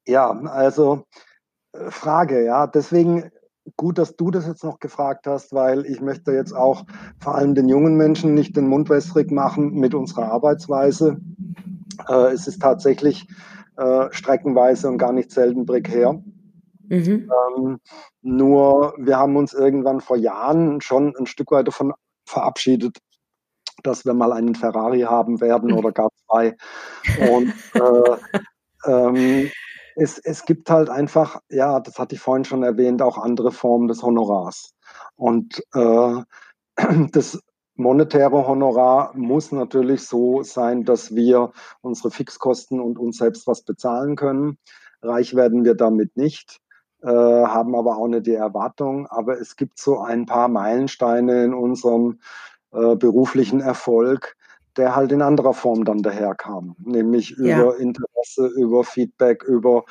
[0.07, 1.03] ja also
[1.73, 3.31] äh, Frage, ja, deswegen
[3.77, 6.85] gut, dass du das jetzt noch gefragt hast, weil ich möchte jetzt auch
[7.19, 11.17] vor allem den jungen Menschen nicht den Mund wässrig machen mit unserer Arbeitsweise.
[12.09, 13.27] Äh, es ist tatsächlich
[13.77, 16.21] äh, streckenweise und gar nicht selten prekär.
[16.89, 17.29] Mhm.
[17.57, 17.79] Ähm,
[18.21, 21.93] nur wir haben uns irgendwann vor Jahren schon ein Stück weit davon
[22.25, 22.97] verabschiedet,
[23.83, 26.55] dass wir mal einen Ferrari haben werden oder gar zwei.
[27.29, 28.17] Und äh,
[28.89, 29.51] ähm,
[29.95, 33.87] es, es gibt halt einfach, ja, das hatte ich vorhin schon erwähnt, auch andere Formen
[33.87, 34.73] des Honorars.
[35.15, 36.15] Und äh,
[37.11, 37.39] das
[37.75, 44.15] monetäre Honorar muss natürlich so sein, dass wir unsere Fixkosten und uns selbst was bezahlen
[44.15, 44.57] können.
[45.01, 46.59] Reich werden wir damit nicht,
[47.01, 49.07] äh, haben aber auch nicht die Erwartung.
[49.07, 52.19] Aber es gibt so ein paar Meilensteine in unserem
[52.73, 54.35] äh, beruflichen Erfolg,
[54.77, 57.61] der halt in anderer Form dann daherkam, nämlich ja.
[57.61, 59.85] über Interesse, über Feedback, über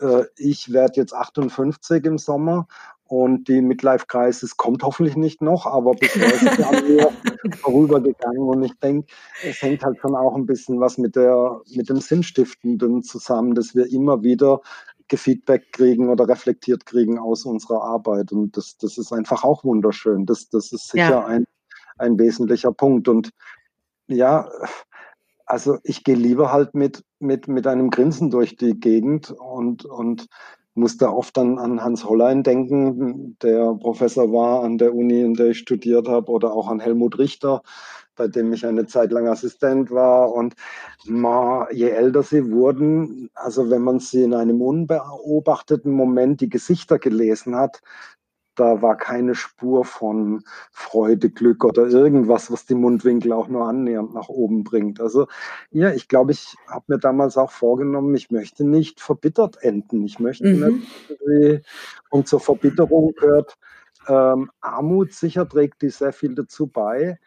[0.00, 2.68] äh, ich werde jetzt 58 im Sommer
[3.04, 7.10] und die Midlife Crisis kommt hoffentlich nicht noch, aber bisher ist es an mir
[7.56, 11.88] vorübergegangen und ich denke, es hängt halt schon auch ein bisschen was mit der mit
[11.88, 14.60] dem Sinnstiftenden zusammen, dass wir immer wieder
[15.08, 20.26] Gefeedback kriegen oder reflektiert kriegen aus unserer Arbeit und das, das ist einfach auch wunderschön.
[20.26, 21.24] Das, das ist sicher ja.
[21.24, 21.46] ein,
[21.98, 23.30] ein wesentlicher Punkt und
[24.06, 24.48] ja,
[25.46, 30.28] also ich gehe lieber halt mit, mit, mit einem Grinsen durch die Gegend und, und
[30.74, 35.34] muss da oft dann an Hans Hollein denken, der Professor war an der Uni, in
[35.34, 37.62] der ich studiert habe, oder auch an Helmut Richter,
[38.14, 40.32] bei dem ich eine Zeit lang Assistent war.
[40.32, 40.54] Und
[41.06, 46.98] ma, je älter sie wurden, also wenn man sie in einem unbeobachteten Moment die Gesichter
[46.98, 47.80] gelesen hat,
[48.58, 54.14] da war keine Spur von Freude, Glück oder irgendwas, was die Mundwinkel auch nur annähernd
[54.14, 55.00] nach oben bringt.
[55.00, 55.26] Also
[55.70, 60.04] ja, ich glaube, ich habe mir damals auch vorgenommen, ich möchte nicht verbittert enden.
[60.04, 60.82] Ich möchte mhm.
[61.26, 61.66] nicht,
[62.10, 63.56] und zur Verbitterung gehört
[64.08, 67.18] ähm, Armut sicher trägt die sehr viel dazu bei.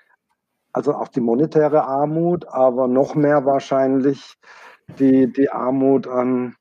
[0.74, 4.38] Also auch die monetäre Armut, aber noch mehr wahrscheinlich
[5.00, 6.56] die, die Armut an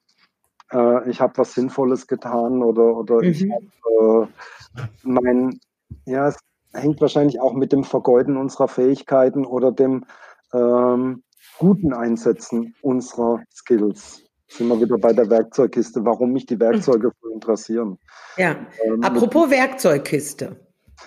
[0.73, 3.25] äh, ich habe was Sinnvolles getan oder, oder mhm.
[3.25, 4.29] ich habe
[4.75, 5.61] äh, mein,
[6.05, 6.39] ja, es
[6.73, 10.05] hängt wahrscheinlich auch mit dem Vergeuden unserer Fähigkeiten oder dem
[10.53, 11.23] ähm,
[11.59, 14.23] guten Einsetzen unserer Skills.
[14.49, 17.99] Sind wir wieder bei der Werkzeugkiste, warum mich die Werkzeuge so interessieren.
[18.37, 20.57] Ja, ähm, apropos Werkzeugkiste.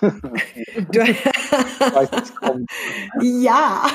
[3.20, 3.86] ja,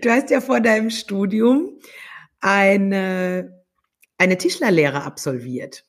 [0.00, 1.78] du hast ja vor deinem Studium
[2.40, 3.57] eine
[4.18, 5.84] eine Tischlerlehre absolviert.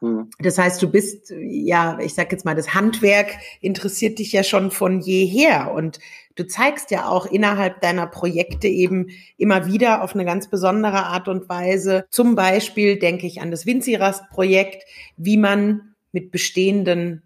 [0.00, 0.30] Hm.
[0.40, 4.70] Das heißt, du bist, ja, ich sag jetzt mal, das Handwerk interessiert dich ja schon
[4.70, 6.00] von jeher und
[6.34, 11.28] du zeigst ja auch innerhalb deiner Projekte eben immer wieder auf eine ganz besondere Art
[11.28, 12.04] und Weise.
[12.10, 14.84] Zum Beispiel denke ich an das Winzirast-Projekt,
[15.16, 17.22] wie man mit bestehenden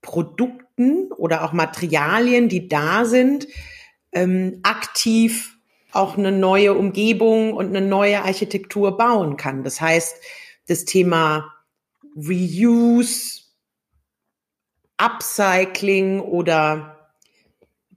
[0.00, 3.46] Produkten oder auch Materialien, die da sind,
[4.12, 5.55] ähm, aktiv
[5.96, 9.64] auch eine neue Umgebung und eine neue Architektur bauen kann.
[9.64, 10.16] Das heißt,
[10.68, 11.52] das Thema
[12.16, 13.42] Reuse,
[14.98, 17.10] Upcycling oder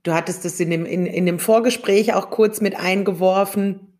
[0.02, 3.90] du hattest es in dem, in, in dem Vorgespräch auch kurz mit eingeworfen,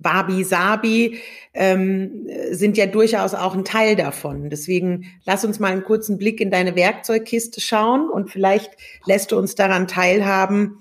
[0.00, 1.20] Wabi Sabi
[1.52, 4.48] ähm, sind ja durchaus auch ein Teil davon.
[4.48, 8.70] Deswegen lass uns mal einen kurzen Blick in deine Werkzeugkiste schauen und vielleicht
[9.04, 10.78] lässt du uns daran teilhaben,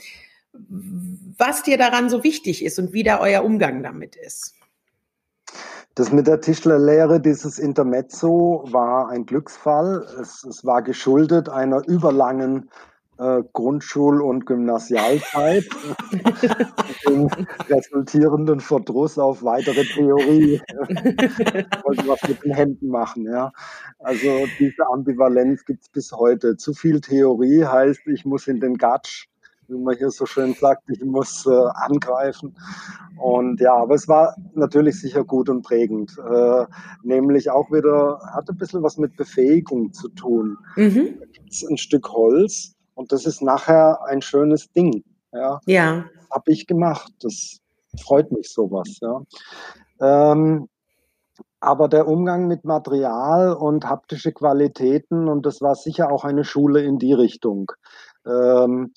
[1.39, 4.54] was dir daran so wichtig ist und wie da euer Umgang damit ist.
[5.95, 10.06] Das mit der Tischlerlehre, dieses Intermezzo, war ein Glücksfall.
[10.21, 12.69] Es, es war geschuldet einer überlangen
[13.17, 15.65] äh, Grundschul- und Gymnasialzeit,
[17.08, 17.30] den
[17.67, 20.62] resultierenden Verdruss auf weitere Theorie.
[21.84, 23.52] Wollte was mit den Händen machen, ja.
[23.99, 26.56] Also diese Ambivalenz gibt es bis heute.
[26.56, 29.28] Zu viel Theorie heißt, ich muss in den Gatsch
[29.69, 32.55] wie man hier so schön sagt, ich muss äh, angreifen.
[33.17, 36.17] Und ja, aber es war natürlich sicher gut und prägend.
[36.17, 36.65] Äh,
[37.03, 40.58] nämlich auch wieder, hat ein bisschen was mit Befähigung zu tun.
[40.75, 41.19] Mhm.
[41.19, 45.03] Da gibt es ein Stück Holz und das ist nachher ein schönes Ding.
[45.32, 45.60] Ja.
[45.65, 46.05] ja.
[46.32, 47.12] Habe ich gemacht.
[47.21, 47.60] Das
[48.01, 48.99] freut mich sowas.
[49.01, 49.21] Ja.
[50.01, 50.67] Ähm,
[51.60, 56.82] aber der Umgang mit Material und haptische Qualitäten, und das war sicher auch eine Schule
[56.84, 57.71] in die Richtung.
[58.25, 58.93] Ähm,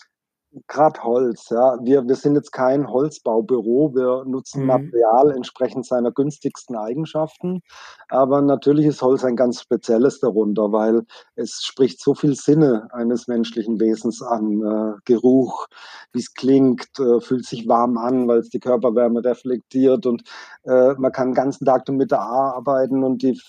[0.68, 1.78] gerade Holz, ja.
[1.82, 4.66] Wir, wir sind jetzt kein Holzbaubüro, wir nutzen mhm.
[4.66, 7.62] Material entsprechend seiner günstigsten Eigenschaften.
[8.08, 11.02] Aber natürlich ist Holz ein ganz spezielles darunter, weil
[11.36, 14.60] es spricht so viel Sinne eines menschlichen Wesens an.
[14.62, 15.66] Äh, Geruch,
[16.12, 20.22] wie es klingt, äh, fühlt sich warm an, weil es die Körperwärme reflektiert und
[20.64, 23.40] äh, man kann den ganzen Tag damit da arbeiten und die,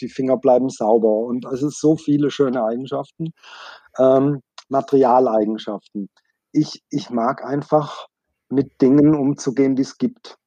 [0.00, 1.26] die Finger bleiben sauber.
[1.26, 3.32] Und es ist so viele schöne Eigenschaften.
[3.98, 6.08] Ähm, Materialeigenschaften
[6.52, 8.08] ich, ich mag einfach
[8.48, 10.38] mit Dingen umzugehen, die es gibt.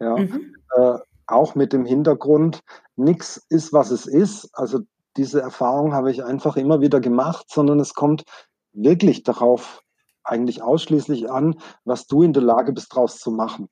[0.00, 0.16] Ja?
[0.16, 0.54] Mhm.
[0.76, 2.60] Äh, auch mit dem Hintergrund,
[2.96, 4.50] nichts ist, was es ist.
[4.52, 4.80] Also
[5.16, 8.24] diese Erfahrung habe ich einfach immer wieder gemacht, sondern es kommt
[8.72, 9.82] wirklich darauf
[10.24, 13.68] eigentlich ausschließlich an, was du in der Lage bist, daraus zu machen.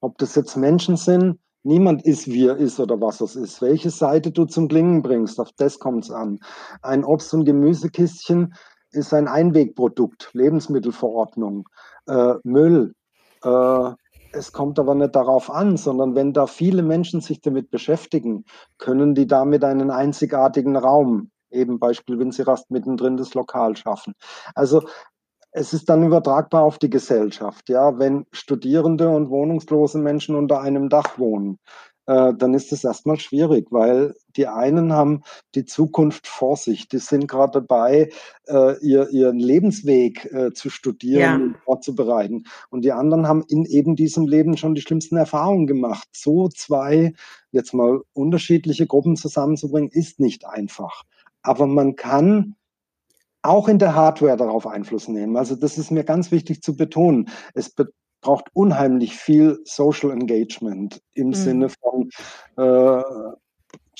[0.00, 3.60] Ob das jetzt Menschen sind, niemand ist, wie er ist oder was es ist.
[3.60, 6.40] Welche Seite du zum Klingen bringst, auf das kommt es an.
[6.82, 8.54] Ein Obst- und Gemüsekistchen
[8.92, 11.68] ist ein Einwegprodukt, Lebensmittelverordnung,
[12.06, 12.94] äh, Müll.
[13.42, 13.90] Äh,
[14.32, 18.44] es kommt aber nicht darauf an, sondern wenn da viele Menschen sich damit beschäftigen,
[18.78, 24.14] können die damit einen einzigartigen Raum, eben Beispiel Winzirast mittendrin das Lokal schaffen.
[24.54, 24.82] Also
[25.52, 27.68] es ist dann übertragbar auf die Gesellschaft.
[27.68, 31.58] Ja, wenn Studierende und wohnungslose Menschen unter einem Dach wohnen,
[32.10, 35.22] äh, dann ist es erstmal schwierig, weil die einen haben
[35.54, 36.88] die Zukunft vor sich.
[36.88, 38.10] Die sind gerade dabei,
[38.48, 41.34] äh, ihr, ihren Lebensweg äh, zu studieren ja.
[41.36, 42.46] und vorzubereiten.
[42.68, 46.08] Und die anderen haben in eben diesem Leben schon die schlimmsten Erfahrungen gemacht.
[46.12, 47.12] So zwei,
[47.52, 51.04] jetzt mal unterschiedliche Gruppen zusammenzubringen, ist nicht einfach.
[51.42, 52.56] Aber man kann
[53.42, 55.36] auch in der Hardware darauf Einfluss nehmen.
[55.36, 57.28] Also das ist mir ganz wichtig zu betonen.
[57.54, 57.72] Es
[58.20, 61.34] braucht unheimlich viel Social Engagement im mhm.
[61.34, 62.10] Sinne von
[62.56, 63.02] äh,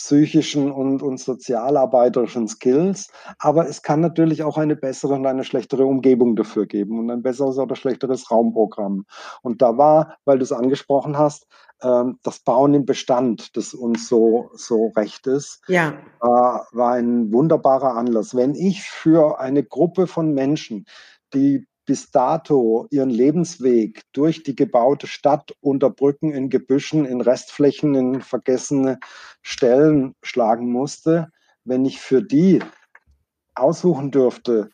[0.00, 3.08] psychischen und, und sozialarbeiterischen Skills.
[3.38, 7.22] Aber es kann natürlich auch eine bessere und eine schlechtere Umgebung dafür geben und ein
[7.22, 9.04] besseres oder schlechteres Raumprogramm.
[9.42, 11.46] Und da war, weil du es angesprochen hast,
[11.82, 15.94] ähm, das Bauen im Bestand, das uns so, so recht ist, ja.
[16.20, 18.34] war, war ein wunderbarer Anlass.
[18.34, 20.86] Wenn ich für eine Gruppe von Menschen,
[21.34, 27.96] die bis dato ihren Lebensweg durch die gebaute Stadt unter Brücken in Gebüschen, in Restflächen,
[27.96, 29.00] in vergessene
[29.42, 31.32] Stellen schlagen musste,
[31.64, 32.60] wenn ich für die
[33.56, 34.70] aussuchen dürfte,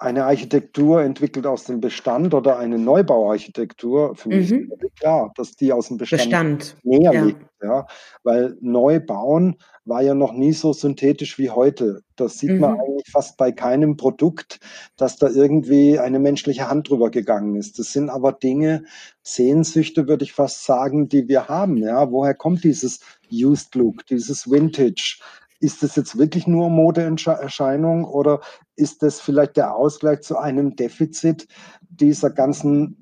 [0.00, 4.72] eine Architektur entwickelt aus dem Bestand oder eine Neubauarchitektur, für mich mhm.
[4.78, 6.76] ist klar, dass die aus dem Bestand, Bestand.
[6.82, 7.24] näher ja.
[7.24, 7.46] liegt.
[7.62, 7.86] Ja,
[8.22, 12.02] weil Neubauen war ja noch nie so synthetisch wie heute.
[12.16, 12.60] Das sieht mhm.
[12.60, 14.60] man eigentlich fast bei keinem Produkt,
[14.96, 17.78] dass da irgendwie eine menschliche Hand drüber gegangen ist.
[17.78, 18.84] Das sind aber Dinge,
[19.22, 21.76] Sehnsüchte, würde ich fast sagen, die wir haben.
[21.76, 25.20] Ja, woher kommt dieses Used Look, dieses Vintage?
[25.60, 28.40] Ist das jetzt wirklich nur Modeerscheinung oder
[28.76, 31.46] ist das vielleicht der Ausgleich zu einem Defizit
[31.88, 32.96] dieser ganzen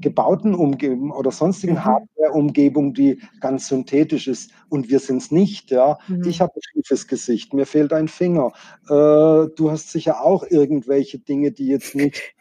[0.00, 1.84] gebauten Umgebung oder sonstigen mhm.
[1.84, 5.70] Hardware-Umgebung, die ganz synthetisch ist und wir sind es nicht.
[5.70, 6.24] Ja, mhm.
[6.24, 8.52] ich habe ein schiefes Gesicht, mir fehlt ein Finger.
[8.88, 12.34] Äh, du hast sicher auch irgendwelche Dinge, die jetzt nicht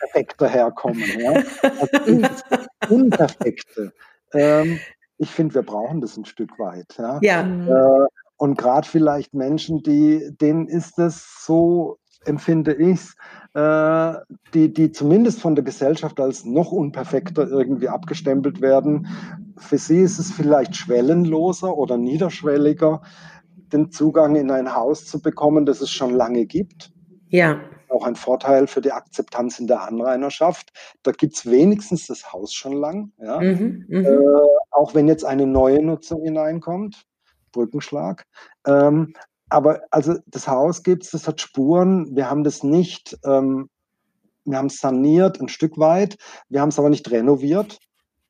[0.00, 1.02] perfekt daherkommen.
[1.18, 1.42] Ja?
[1.62, 2.28] Also,
[2.88, 3.92] Unperfekte.
[4.32, 4.78] Ähm,
[5.16, 6.94] ich finde, wir brauchen das ein Stück weit.
[6.98, 7.18] Ja.
[7.22, 8.04] ja.
[8.04, 8.06] Äh,
[8.38, 13.00] und gerade vielleicht Menschen, die, denen ist es so, empfinde ich
[13.54, 14.12] äh,
[14.54, 19.08] die, die zumindest von der Gesellschaft als noch unperfekter irgendwie abgestempelt werden.
[19.56, 23.02] Für sie ist es vielleicht schwellenloser oder niederschwelliger,
[23.72, 26.92] den Zugang in ein Haus zu bekommen, das es schon lange gibt.
[27.28, 27.60] Ja.
[27.88, 30.72] Auch ein Vorteil für die Akzeptanz in der Anrainerschaft.
[31.02, 33.12] Da gibt es wenigstens das Haus schon lang.
[33.18, 33.40] Ja?
[33.40, 34.16] Mhm, mhm, äh,
[34.70, 37.07] auch wenn jetzt eine neue Nutzung hineinkommt.
[37.52, 38.24] Brückenschlag.
[38.66, 39.14] Ähm,
[39.48, 42.14] aber also das Haus gibt es, das hat Spuren.
[42.14, 43.68] Wir haben das nicht, ähm,
[44.44, 46.16] wir haben es saniert ein Stück weit.
[46.48, 47.78] Wir haben es aber nicht renoviert.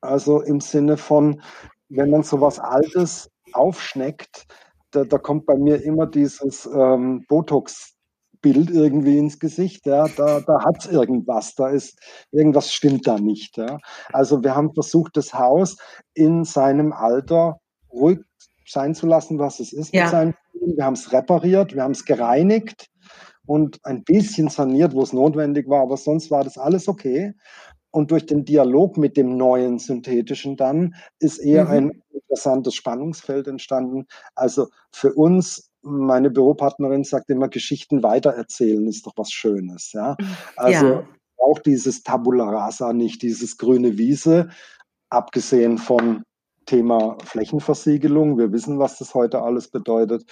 [0.01, 1.41] Also im Sinne von,
[1.89, 4.45] wenn man so was Altes aufschneckt,
[4.91, 7.95] da, da kommt bei mir immer dieses ähm, Botox
[8.41, 11.99] Bild irgendwie ins Gesicht, ja, da, da hat es irgendwas, da ist
[12.31, 13.57] irgendwas stimmt da nicht.
[13.57, 13.79] Ja.
[14.13, 15.77] Also wir haben versucht, das Haus
[16.13, 17.59] in seinem Alter
[17.91, 18.19] ruhig
[18.69, 19.93] sein zu lassen, was es ist.
[19.93, 20.31] Ja.
[20.53, 22.89] Wir haben es repariert, wir haben es gereinigt
[23.45, 27.33] und ein bisschen saniert, wo es notwendig war, aber sonst war das alles okay.
[27.91, 31.71] Und durch den Dialog mit dem neuen synthetischen dann ist eher mhm.
[31.71, 34.05] ein interessantes Spannungsfeld entstanden.
[34.35, 39.93] Also für uns meine Büropartnerin sagt immer, Geschichten weitererzählen ist doch was Schönes.
[39.93, 40.15] Ja?
[40.55, 41.07] Also ja.
[41.37, 44.49] auch dieses Tabula Rasa nicht, dieses grüne Wiese,
[45.09, 46.23] abgesehen vom
[46.69, 48.37] Thema Flächenversiegelung.
[48.37, 50.23] Wir wissen, was das heute alles bedeutet.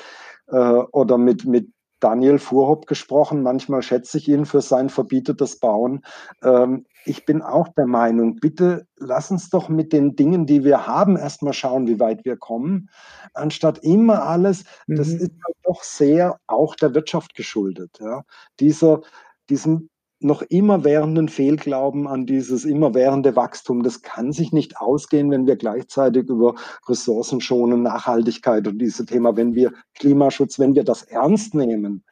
[0.47, 1.69] Äh, oder mit, mit
[1.99, 3.41] Daniel Fuhrhopp gesprochen.
[3.41, 6.05] Manchmal schätze ich ihn für sein verbietetes Bauen.
[6.43, 10.85] Ähm, ich bin auch der Meinung, bitte lass uns doch mit den Dingen, die wir
[10.85, 12.89] haben, erstmal schauen, wie weit wir kommen,
[13.33, 14.95] anstatt immer alles, mhm.
[14.97, 15.31] das ist
[15.63, 17.97] doch sehr auch der Wirtschaft geschuldet.
[17.99, 18.23] Ja.
[18.59, 19.01] Dieser,
[19.49, 19.89] diesem
[20.20, 25.55] noch immer währenden Fehlglauben an dieses immerwährende Wachstum, das kann sich nicht ausgehen, wenn wir
[25.55, 26.55] gleichzeitig über
[26.88, 32.03] Ressourcenschonen, Nachhaltigkeit und diese Thema, wenn wir Klimaschutz, wenn wir das ernst nehmen,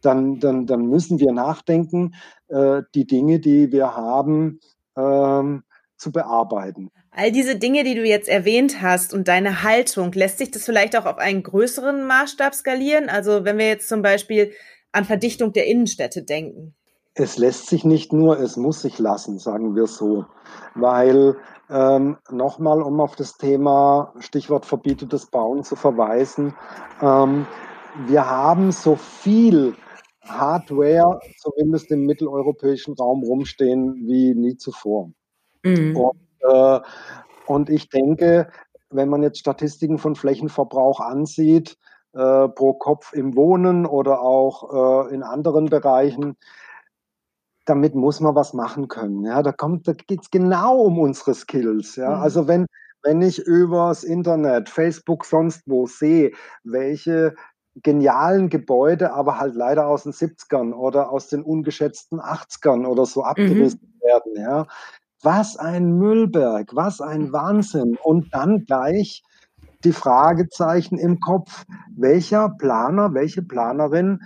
[0.00, 2.14] dann, dann, dann müssen wir nachdenken,
[2.48, 4.60] äh, die Dinge, die wir haben,
[4.96, 5.62] ähm,
[5.96, 6.90] zu bearbeiten.
[7.12, 10.96] All diese Dinge, die du jetzt erwähnt hast und deine Haltung, lässt sich das vielleicht
[10.96, 13.08] auch auf einen größeren Maßstab skalieren?
[13.08, 14.52] Also wenn wir jetzt zum Beispiel
[14.90, 16.74] an Verdichtung der Innenstädte denken.
[17.14, 20.26] Es lässt sich nicht nur, es muss sich lassen, sagen wir so.
[20.74, 21.36] Weil
[21.70, 26.54] ähm, nochmal, um auf das Thema Stichwort verbietetes Bauen zu verweisen,
[27.00, 27.46] ähm,
[28.06, 29.76] wir haben so viel
[30.22, 35.10] Hardware, zumindest im mitteleuropäischen Raum, rumstehen wie nie zuvor.
[35.62, 35.96] Mhm.
[35.96, 36.80] Und, äh,
[37.46, 38.48] und ich denke,
[38.90, 41.76] wenn man jetzt Statistiken von Flächenverbrauch ansieht,
[42.14, 46.36] äh, pro Kopf im Wohnen oder auch äh, in anderen Bereichen,
[47.64, 49.24] damit muss man was machen können.
[49.24, 51.96] Ja, da kommt, da geht es genau um unsere Skills.
[51.96, 52.22] Ja, mhm.
[52.22, 52.66] also wenn,
[53.02, 57.34] wenn ich übers Internet, Facebook, sonst wo sehe, welche
[57.82, 63.24] genialen Gebäude, aber halt leider aus den 70ern oder aus den ungeschätzten 80ern oder so
[63.24, 64.06] abgerissen mhm.
[64.06, 64.66] werden, ja.
[65.22, 67.96] Was ein Müllberg, was ein Wahnsinn.
[68.02, 69.22] Und dann gleich
[69.82, 71.64] die Fragezeichen im Kopf,
[71.96, 74.20] welcher Planer, welche Planerin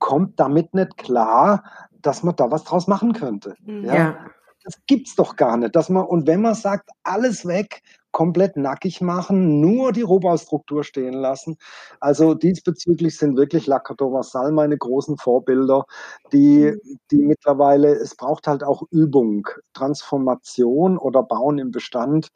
[0.00, 1.62] kommt damit nicht klar,
[2.02, 3.54] dass man da was draus machen könnte.
[3.64, 3.84] Mhm.
[3.84, 3.94] Ja.
[3.94, 4.16] ja.
[4.64, 7.82] Das gibt's doch gar nicht, dass man und wenn man sagt, alles weg,
[8.12, 11.56] komplett nackig machen, nur die Rohbaustruktur stehen lassen.
[11.98, 15.86] Also diesbezüglich sind wirklich La Vassal meine großen Vorbilder,
[16.32, 16.98] die, mhm.
[17.10, 22.28] die mittlerweile, es braucht halt auch Übung, Transformation oder Bauen im Bestand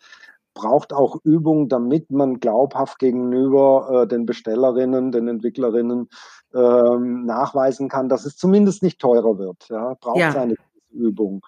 [0.57, 6.09] braucht auch Übung, damit man glaubhaft gegenüber äh, den Bestellerinnen, den Entwicklerinnen
[6.55, 9.69] ähm, nachweisen kann, dass es zumindest nicht teurer wird.
[9.69, 10.33] Ja, braucht ja.
[10.33, 10.57] seine
[10.91, 11.47] Übung.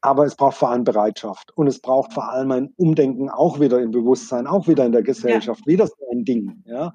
[0.00, 3.80] Aber es braucht vor allem Bereitschaft und es braucht vor allem ein Umdenken auch wieder
[3.80, 5.72] im Bewusstsein, auch wieder in der Gesellschaft, ja.
[5.72, 6.62] wieder so ein Ding.
[6.66, 6.92] Ja.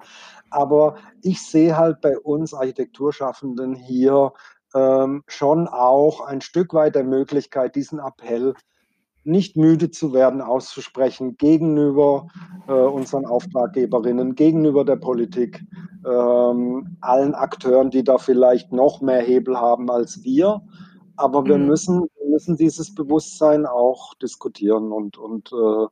[0.50, 4.32] Aber ich sehe halt bei uns Architekturschaffenden hier
[4.74, 8.54] ähm, schon auch ein Stück weit der Möglichkeit, diesen Appell
[9.28, 12.28] nicht müde zu werden, auszusprechen gegenüber
[12.66, 15.62] äh, unseren Auftraggeberinnen, gegenüber der Politik,
[16.06, 20.62] ähm, allen Akteuren, die da vielleicht noch mehr Hebel haben als wir.
[21.16, 21.66] Aber wir, mhm.
[21.66, 25.86] müssen, wir müssen dieses Bewusstsein auch diskutieren und, und äh,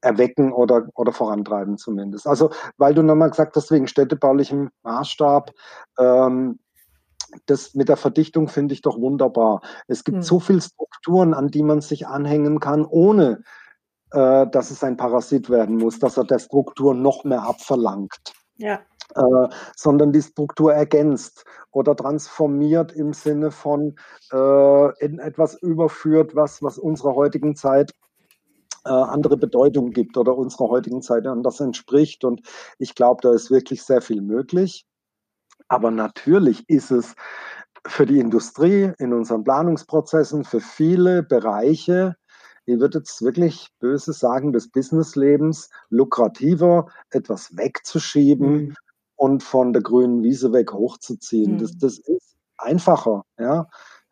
[0.00, 2.26] erwecken oder, oder vorantreiben zumindest.
[2.26, 5.52] Also, weil du nochmal gesagt hast, wegen städtebaulichem Maßstab,
[5.98, 6.58] ähm,
[7.46, 9.62] das mit der Verdichtung finde ich doch wunderbar.
[9.88, 10.22] Es gibt hm.
[10.22, 13.42] so viele Strukturen, an die man sich anhängen kann, ohne
[14.12, 18.32] äh, dass es ein Parasit werden muss, dass er der Struktur noch mehr abverlangt.
[18.56, 18.80] Ja.
[19.14, 23.96] Äh, sondern die Struktur ergänzt oder transformiert im Sinne von
[24.32, 27.92] äh, in etwas überführt, was, was unserer heutigen Zeit
[28.84, 32.24] äh, andere Bedeutung gibt oder unserer heutigen Zeit anders entspricht.
[32.24, 32.42] Und
[32.78, 34.86] ich glaube, da ist wirklich sehr viel möglich.
[35.72, 37.14] Aber natürlich ist es
[37.86, 42.16] für die Industrie, in unseren Planungsprozessen, für viele Bereiche,
[42.66, 48.74] ich würde jetzt wirklich böse sagen, des Businesslebens lukrativer, etwas wegzuschieben mhm.
[49.16, 51.54] und von der grünen Wiese weg hochzuziehen.
[51.54, 51.58] Mhm.
[51.58, 53.24] Das, das ist einfacher.
[53.38, 53.66] Ja.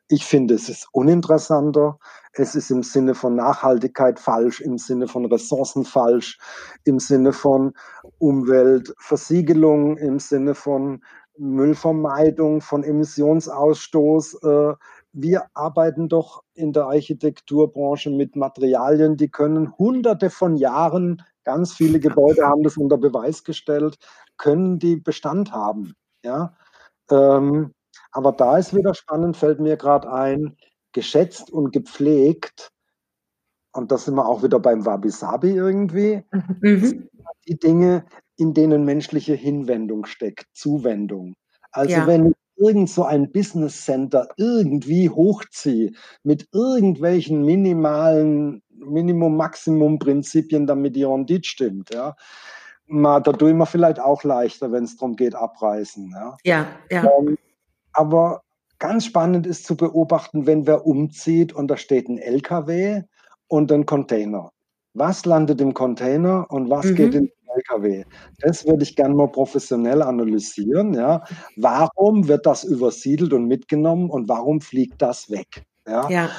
[0.08, 1.98] Ich finde, es ist uninteressanter.
[2.32, 6.38] Es ist im Sinne von Nachhaltigkeit falsch, im Sinne von Ressourcen falsch,
[6.84, 7.74] im Sinne von
[8.18, 11.02] Umweltversiegelung, im Sinne von
[11.40, 14.42] Müllvermeidung, von Emissionsausstoß.
[14.42, 14.74] Äh,
[15.12, 22.00] wir arbeiten doch in der Architekturbranche mit Materialien, die können hunderte von Jahren Ganz viele
[22.00, 23.98] Gebäude haben das unter Beweis gestellt,
[24.36, 25.94] können die Bestand haben.
[26.22, 26.56] Ja?
[27.10, 27.74] Ähm,
[28.12, 30.56] aber da ist wieder spannend, fällt mir gerade ein,
[30.92, 32.72] geschätzt und gepflegt.
[33.72, 36.24] Und da sind wir auch wieder beim Wabi-Sabi irgendwie.
[36.60, 37.08] Mhm.
[37.48, 38.04] Die Dinge,
[38.40, 41.34] in denen menschliche Hinwendung steckt, Zuwendung.
[41.72, 42.06] Also ja.
[42.06, 51.04] wenn ich irgend so ein Business Center irgendwie hochziehe mit irgendwelchen minimalen Minimum-Maximum-Prinzipien, damit die
[51.04, 52.14] Rendite stimmt, ja,
[52.86, 56.10] mal, da tue ich mir vielleicht auch leichter, wenn es darum geht, abreißen.
[56.10, 56.66] Ja, ja.
[56.90, 57.10] ja.
[57.18, 57.36] Ähm,
[57.92, 58.42] aber
[58.78, 63.02] ganz spannend ist zu beobachten, wenn wer umzieht und da steht ein LKW
[63.48, 64.50] und ein Container.
[64.94, 66.94] Was landet im Container und was mhm.
[66.96, 68.04] geht in den LKW?
[68.40, 70.94] Das würde ich gerne mal professionell analysieren.
[70.94, 71.24] Ja.
[71.56, 75.64] Warum wird das übersiedelt und mitgenommen und warum fliegt das weg?
[75.86, 76.08] Ja.
[76.08, 76.30] ja.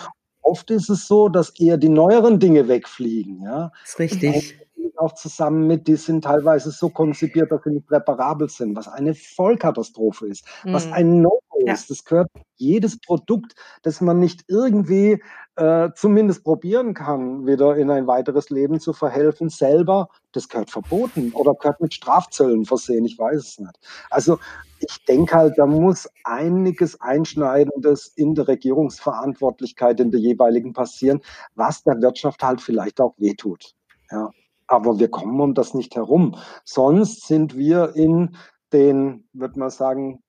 [0.41, 3.43] Oft ist es so, dass eher die neueren Dinge wegfliegen.
[3.43, 3.72] Ja.
[3.82, 4.57] Das ist richtig
[4.98, 9.14] auch zusammen mit, die sind teilweise so konzipiert, dass sie nicht reparabel sind, was eine
[9.14, 10.74] Vollkatastrophe ist, mhm.
[10.74, 11.74] was ein No-Go ja.
[11.74, 11.89] ist.
[11.89, 15.22] Das gehört jedes Produkt, das man nicht irgendwie
[15.56, 21.34] äh, zumindest probieren kann, wieder in ein weiteres Leben zu verhelfen, selber, das gehört verboten
[21.34, 23.80] oder gehört mit Strafzöllen versehen, ich weiß es nicht.
[24.10, 24.39] Also
[24.80, 31.22] ich denke halt, da muss einiges Einschneidendes in der Regierungsverantwortlichkeit in der jeweiligen passieren,
[31.56, 33.76] was der Wirtschaft halt vielleicht auch wehtut.
[34.10, 34.32] Ja.
[34.72, 36.38] Aber wir kommen um das nicht herum.
[36.63, 38.38] Sonst sind wir in
[38.72, 40.24] den, würde man sagen,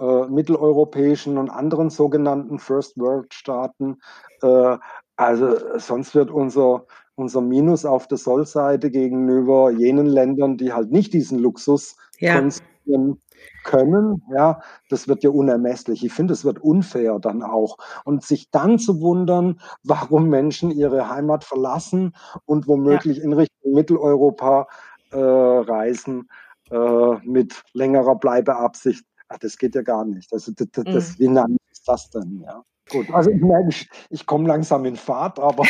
[0.00, 3.98] äh, mitteleuropäischen und anderen sogenannten First World Staaten.
[4.40, 4.78] Äh,
[5.16, 6.86] also sonst wird unser,
[7.16, 12.40] unser Minus auf der Sollseite gegenüber jenen Ländern, die halt nicht diesen Luxus ja.
[12.88, 13.20] Konsumieren,
[13.64, 16.04] können, ja, das wird ja unermesslich.
[16.04, 17.76] Ich finde, es wird unfair dann auch.
[18.04, 22.14] Und sich dann zu wundern, warum Menschen ihre Heimat verlassen
[22.46, 23.24] und womöglich ja.
[23.24, 24.66] in Richtung Mitteleuropa
[25.10, 26.28] äh, reisen
[26.70, 30.32] äh, mit längerer Bleibeabsicht, ach, das geht ja gar nicht.
[30.32, 31.18] Also, das, das, das, mhm.
[31.18, 32.62] Wie nah ist das denn, ja?
[32.90, 35.64] Gut, also ich merke, ich, ich komme langsam in Fahrt, aber.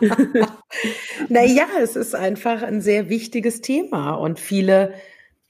[1.28, 4.94] naja, es ist einfach ein sehr wichtiges Thema und viele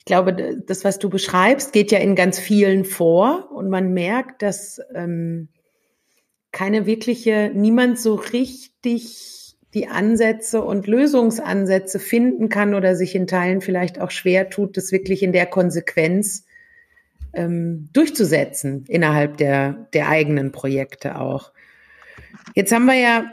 [0.04, 4.42] ich glaube, das, was du beschreibst, geht ja in ganz vielen vor und man merkt,
[4.42, 5.48] dass ähm,
[6.52, 13.62] keine wirkliche, niemand so richtig die Ansätze und Lösungsansätze finden kann oder sich in Teilen
[13.62, 16.44] vielleicht auch schwer tut, das wirklich in der Konsequenz
[17.32, 21.50] ähm, durchzusetzen innerhalb der, der eigenen Projekte auch.
[22.54, 23.24] Jetzt haben wir ja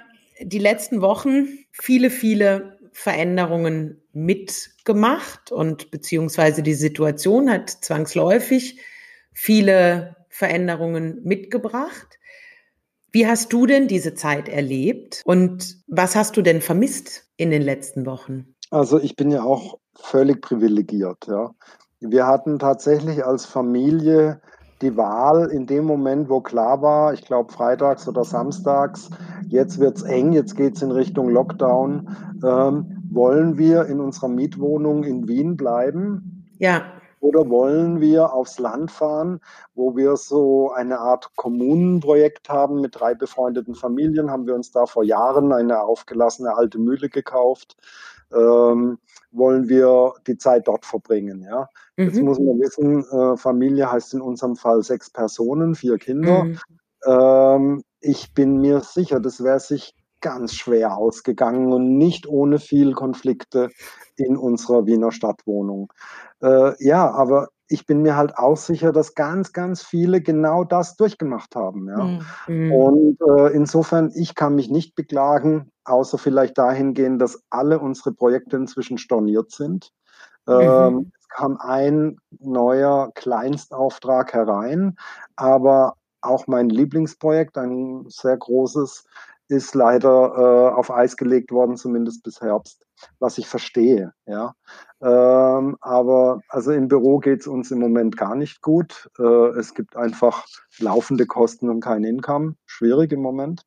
[0.41, 8.80] die letzten Wochen viele, viele Veränderungen mitgemacht und beziehungsweise die Situation hat zwangsläufig
[9.34, 12.20] viele Veränderungen mitgebracht.
[13.12, 17.62] Wie hast du denn diese Zeit erlebt und was hast du denn vermisst in den
[17.62, 18.55] letzten Wochen?
[18.70, 21.28] Also ich bin ja auch völlig privilegiert.
[21.28, 21.51] Ja.
[21.99, 24.41] Wir hatten tatsächlich als Familie
[24.82, 29.09] die Wahl in dem Moment, wo klar war, ich glaube freitags oder samstags,
[29.47, 32.16] jetzt wird es eng, jetzt geht es in Richtung Lockdown.
[32.43, 36.47] Ähm, wollen wir in unserer Mietwohnung in Wien bleiben?
[36.59, 36.93] Ja.
[37.20, 39.41] Oder wollen wir aufs Land fahren,
[39.76, 44.32] wo wir so eine Art Kommunenprojekt haben mit drei befreundeten Familien?
[44.32, 47.78] Haben wir uns da vor Jahren eine aufgelassene alte Mühle gekauft?
[48.34, 48.97] Ähm,
[49.32, 51.43] wollen wir die Zeit dort verbringen?
[51.43, 51.70] Ja?
[51.97, 52.05] Mhm.
[52.05, 56.45] Jetzt muss man wissen, äh, Familie heißt in unserem Fall sechs Personen, vier Kinder.
[56.45, 56.59] Mhm.
[57.05, 62.93] Ähm, ich bin mir sicher, das wäre sich ganz schwer ausgegangen und nicht ohne viel
[62.93, 63.69] Konflikte
[64.15, 65.91] in unserer Wiener Stadtwohnung.
[66.41, 70.97] Äh, ja, aber ich bin mir halt auch sicher, dass ganz, ganz viele genau das
[70.97, 71.88] durchgemacht haben.
[71.88, 72.19] Ja?
[72.47, 72.72] Mhm.
[72.72, 78.57] Und äh, insofern, ich kann mich nicht beklagen, außer vielleicht dahingehend, dass alle unsere Projekte
[78.57, 79.91] inzwischen storniert sind.
[80.45, 80.59] Mhm.
[80.59, 84.97] Ähm, es kam ein neuer Kleinstauftrag herein,
[85.38, 89.05] aber auch mein Lieblingsprojekt, ein sehr großes,
[89.52, 92.88] ist leider äh, auf Eis gelegt worden, zumindest bis Herbst,
[93.20, 94.14] was ich verstehe.
[94.26, 94.54] Ja.
[95.02, 99.10] Ähm, aber also im Büro geht es uns im Moment gar nicht gut.
[99.20, 100.45] Äh, es gibt einfach
[100.80, 102.56] laufende Kosten und kein Income.
[102.66, 103.66] Schwierig im Moment.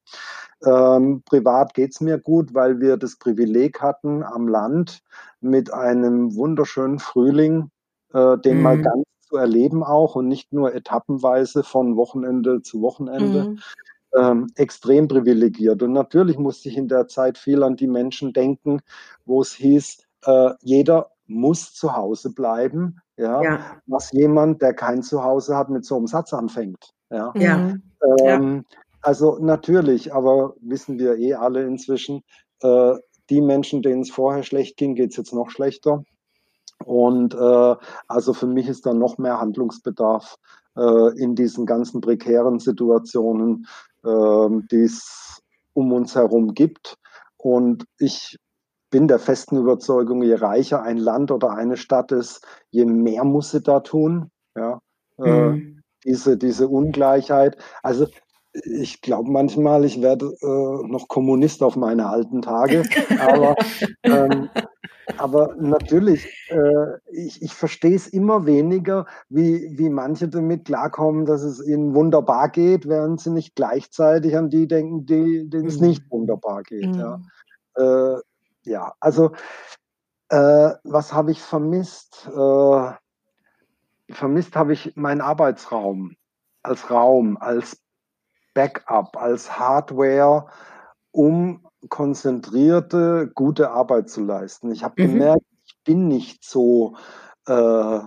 [0.64, 5.02] Ähm, privat geht es mir gut, weil wir das Privileg hatten, am Land
[5.42, 7.70] mit einem wunderschönen Frühling,
[8.14, 8.62] äh, den mhm.
[8.62, 13.50] mal ganz zu erleben auch und nicht nur etappenweise von Wochenende zu Wochenende.
[13.50, 13.58] Mhm
[14.16, 15.82] ähm, extrem privilegiert.
[15.82, 18.80] Und natürlich musste ich in der Zeit viel an die Menschen denken,
[19.24, 23.00] wo es hieß, äh, jeder muss zu Hause bleiben.
[23.16, 26.90] Ja, ja, was jemand, der kein Zuhause hat, mit so einem Satz anfängt.
[27.10, 27.32] Ja.
[27.36, 27.74] ja.
[28.22, 28.64] Ähm.
[29.00, 32.22] Also natürlich, aber wissen wir eh alle inzwischen,
[32.62, 32.94] äh,
[33.28, 36.04] die Menschen, denen es vorher schlecht ging, geht es jetzt noch schlechter.
[36.84, 37.76] Und äh,
[38.08, 40.36] also für mich ist da noch mehr Handlungsbedarf
[40.76, 43.66] äh, in diesen ganzen prekären Situationen,
[44.04, 45.42] äh, die es
[45.72, 46.96] um uns herum gibt.
[47.36, 48.36] Und ich
[48.90, 53.50] bin der festen Überzeugung, je reicher ein Land oder eine Stadt ist, je mehr muss
[53.50, 54.30] sie da tun.
[54.56, 54.80] Ja,
[55.18, 55.82] äh, mhm.
[56.04, 57.56] diese, diese Ungleichheit.
[57.82, 58.06] Also
[58.62, 62.84] ich glaube manchmal, ich werde äh, noch Kommunist auf meine alten Tage,
[63.18, 63.56] aber,
[64.04, 64.48] ähm,
[65.18, 71.42] aber natürlich, äh, ich, ich verstehe es immer weniger, wie, wie manche damit klarkommen, dass
[71.42, 75.88] es ihnen wunderbar geht, während sie nicht gleichzeitig an die denken, die, denen es mhm.
[75.88, 76.94] nicht wunderbar geht.
[76.94, 77.00] Mhm.
[77.00, 77.20] Ja.
[77.76, 78.20] Äh,
[78.66, 79.32] ja, also
[80.28, 82.28] äh, was habe ich vermisst?
[82.28, 82.92] Äh,
[84.10, 86.14] vermisst habe ich meinen Arbeitsraum
[86.62, 87.83] als Raum, als
[88.54, 90.46] Backup, als Hardware,
[91.10, 94.70] um konzentrierte, gute Arbeit zu leisten.
[94.72, 95.12] Ich habe mhm.
[95.12, 96.96] gemerkt, ich bin nicht so
[97.46, 98.00] äh,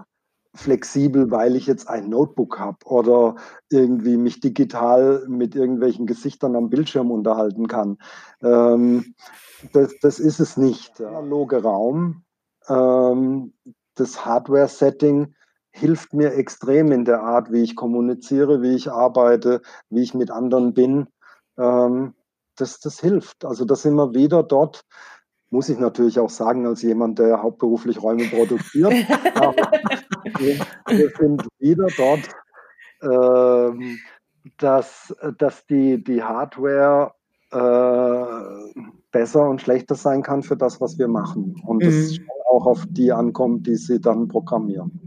[0.57, 3.35] flexibel, weil ich jetzt ein Notebook habe oder
[3.69, 7.97] irgendwie mich digital mit irgendwelchen Gesichtern am Bildschirm unterhalten kann.
[8.41, 9.13] Ähm,
[9.73, 10.99] das, das, ist es nicht.
[10.99, 12.23] Der analoge Raum,
[12.67, 13.53] ähm,
[13.95, 15.33] das Hardware-Setting
[15.77, 20.31] hilft mir extrem in der Art, wie ich kommuniziere, wie ich arbeite, wie ich mit
[20.31, 21.07] anderen bin.
[21.57, 22.13] Ähm,
[22.55, 23.45] das, das hilft.
[23.45, 24.83] Also das immer wieder dort,
[25.49, 28.91] muss ich natürlich auch sagen, als jemand, der hauptberuflich Räume produziert.
[30.39, 32.29] wir, wir, sind wieder dort,
[33.01, 33.99] ähm,
[34.57, 37.13] dass, dass die, die Hardware
[37.51, 41.61] äh, besser und schlechter sein kann für das, was wir machen.
[41.65, 41.85] Und mhm.
[41.85, 42.19] das
[42.49, 45.06] auch auf die ankommt, die sie dann programmieren.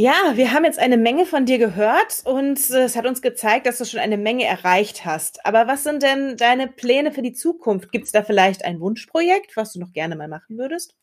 [0.00, 3.66] Ja, wir haben jetzt eine Menge von dir gehört und äh, es hat uns gezeigt,
[3.66, 5.44] dass du schon eine Menge erreicht hast.
[5.44, 7.92] Aber was sind denn deine Pläne für die Zukunft?
[7.92, 10.96] Gibt es da vielleicht ein Wunschprojekt, was du noch gerne mal machen würdest?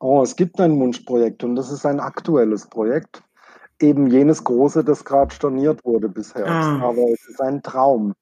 [0.00, 3.22] Oh, es gibt ein Wunschprojekt und das ist ein aktuelles Projekt.
[3.80, 6.46] Eben jenes große, das gerade storniert wurde bisher.
[6.46, 6.90] Ah.
[6.90, 8.12] Aber es ist ein Traum.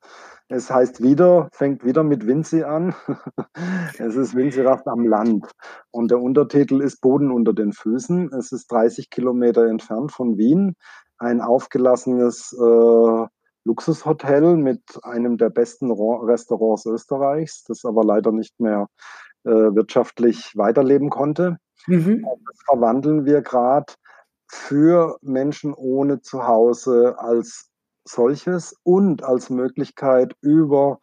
[0.48, 2.94] Es heißt wieder, fängt wieder mit Vinci an.
[3.98, 5.50] es ist Vinci-Raft am Land.
[5.90, 8.32] Und der Untertitel ist Boden unter den Füßen.
[8.32, 10.76] Es ist 30 Kilometer entfernt von Wien.
[11.18, 13.26] Ein aufgelassenes äh,
[13.64, 18.88] Luxushotel mit einem der besten Restaurants Österreichs, das aber leider nicht mehr
[19.44, 21.56] äh, wirtschaftlich weiterleben konnte.
[21.86, 22.26] Mhm.
[22.46, 23.92] Das verwandeln wir gerade
[24.46, 27.70] für Menschen ohne Zuhause als
[28.04, 31.00] solches und als Möglichkeit über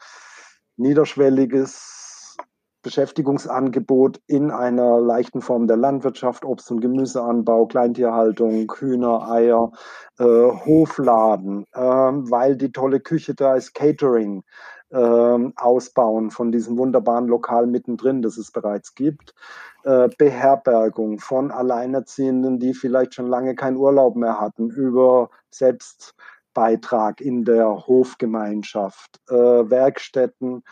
[0.78, 2.38] niederschwelliges
[2.84, 9.72] Beschäftigungsangebot in einer leichten Form der Landwirtschaft, Obst- und Gemüseanbau, Kleintierhaltung, Hühner, Eier,
[10.18, 14.44] äh, Hofladen, äh, weil die tolle Küche da ist, Catering,
[14.90, 19.36] äh, ausbauen von diesem wunderbaren Lokal mittendrin, das es bereits gibt.
[19.84, 26.16] Äh, Beherbergung von Alleinerziehenden, die vielleicht schon lange keinen Urlaub mehr hatten, über selbst
[26.54, 30.64] Beitrag in der Hofgemeinschaft, äh, Werkstätten,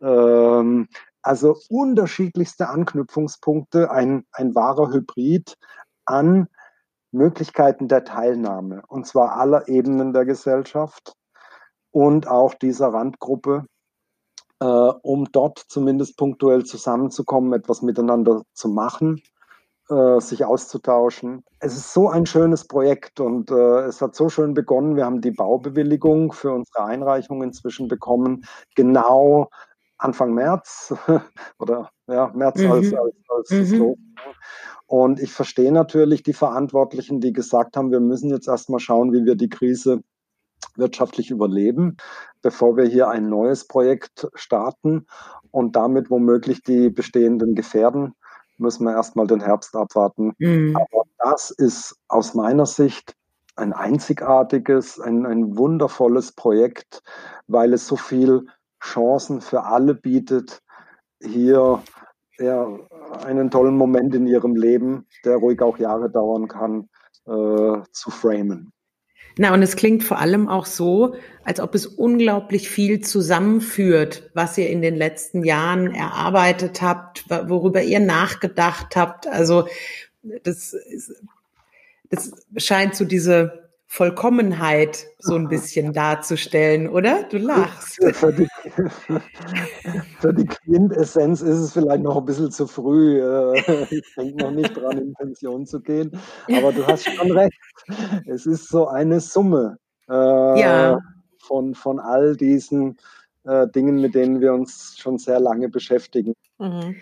[0.00, 0.88] ähm,
[1.22, 5.56] also unterschiedlichste Anknüpfungspunkte, ein, ein wahrer Hybrid
[6.04, 6.48] an
[7.10, 11.14] Möglichkeiten der Teilnahme, und zwar aller Ebenen der Gesellschaft
[11.90, 13.66] und auch dieser Randgruppe,
[14.60, 19.22] äh, um dort zumindest punktuell zusammenzukommen, etwas miteinander zu machen
[19.88, 21.44] äh, sich auszutauschen.
[21.60, 24.96] Es ist so ein schönes Projekt und äh, es hat so schön begonnen.
[24.96, 29.48] Wir haben die Baubewilligung für unsere Einreichung inzwischen bekommen, genau
[29.98, 30.92] Anfang März
[31.58, 32.72] oder ja, März mhm.
[32.72, 33.94] als, als, als mhm.
[34.86, 39.24] Und ich verstehe natürlich die Verantwortlichen, die gesagt haben, wir müssen jetzt erstmal schauen, wie
[39.24, 40.02] wir die Krise
[40.76, 41.96] wirtschaftlich überleben,
[42.42, 45.06] bevor wir hier ein neues Projekt starten
[45.50, 48.14] und damit womöglich die bestehenden gefährden
[48.58, 50.32] müssen wir erstmal den Herbst abwarten.
[50.38, 50.76] Mhm.
[50.76, 53.14] Aber das ist aus meiner Sicht
[53.56, 57.02] ein einzigartiges, ein, ein wundervolles Projekt,
[57.46, 58.46] weil es so viel
[58.82, 60.60] Chancen für alle bietet,
[61.22, 61.82] hier
[62.38, 62.68] ja,
[63.24, 66.88] einen tollen Moment in ihrem Leben, der ruhig auch Jahre dauern kann,
[67.26, 68.72] äh, zu framen.
[69.38, 71.14] Na, und es klingt vor allem auch so,
[71.44, 77.82] als ob es unglaublich viel zusammenführt, was ihr in den letzten Jahren erarbeitet habt, worüber
[77.82, 79.26] ihr nachgedacht habt.
[79.26, 79.68] Also
[80.42, 81.12] das, ist,
[82.10, 87.24] das scheint so diese Vollkommenheit so ein bisschen darzustellen, oder?
[87.24, 88.02] Du lachst.
[88.14, 88.48] Für die,
[90.20, 93.20] für die Quintessenz ist es vielleicht noch ein bisschen zu früh.
[93.20, 96.10] Äh, ich denke noch nicht dran, in Pension zu gehen.
[96.48, 97.58] Aber du hast schon recht.
[98.26, 100.98] Es ist so eine Summe äh, ja.
[101.38, 102.96] von, von all diesen
[103.44, 106.34] äh, Dingen, mit denen wir uns schon sehr lange beschäftigen.
[106.58, 106.96] Mhm.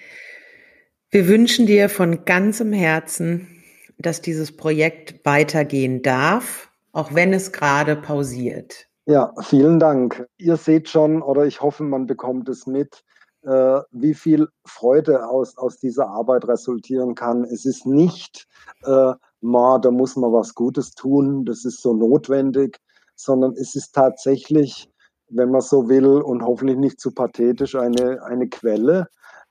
[1.10, 3.62] Wir wünschen dir von ganzem Herzen,
[3.98, 8.88] dass dieses Projekt weitergehen darf, auch wenn es gerade pausiert.
[9.06, 10.26] Ja, vielen Dank.
[10.38, 13.04] Ihr seht schon, oder ich hoffe, man bekommt es mit,
[13.42, 17.44] äh, wie viel Freude aus, aus dieser Arbeit resultieren kann.
[17.44, 18.46] Es ist nicht,
[18.84, 22.78] äh, ma, da muss man was Gutes tun, das ist so notwendig,
[23.14, 24.90] sondern es ist tatsächlich,
[25.28, 29.08] wenn man so will und hoffentlich nicht zu pathetisch, eine, eine Quelle,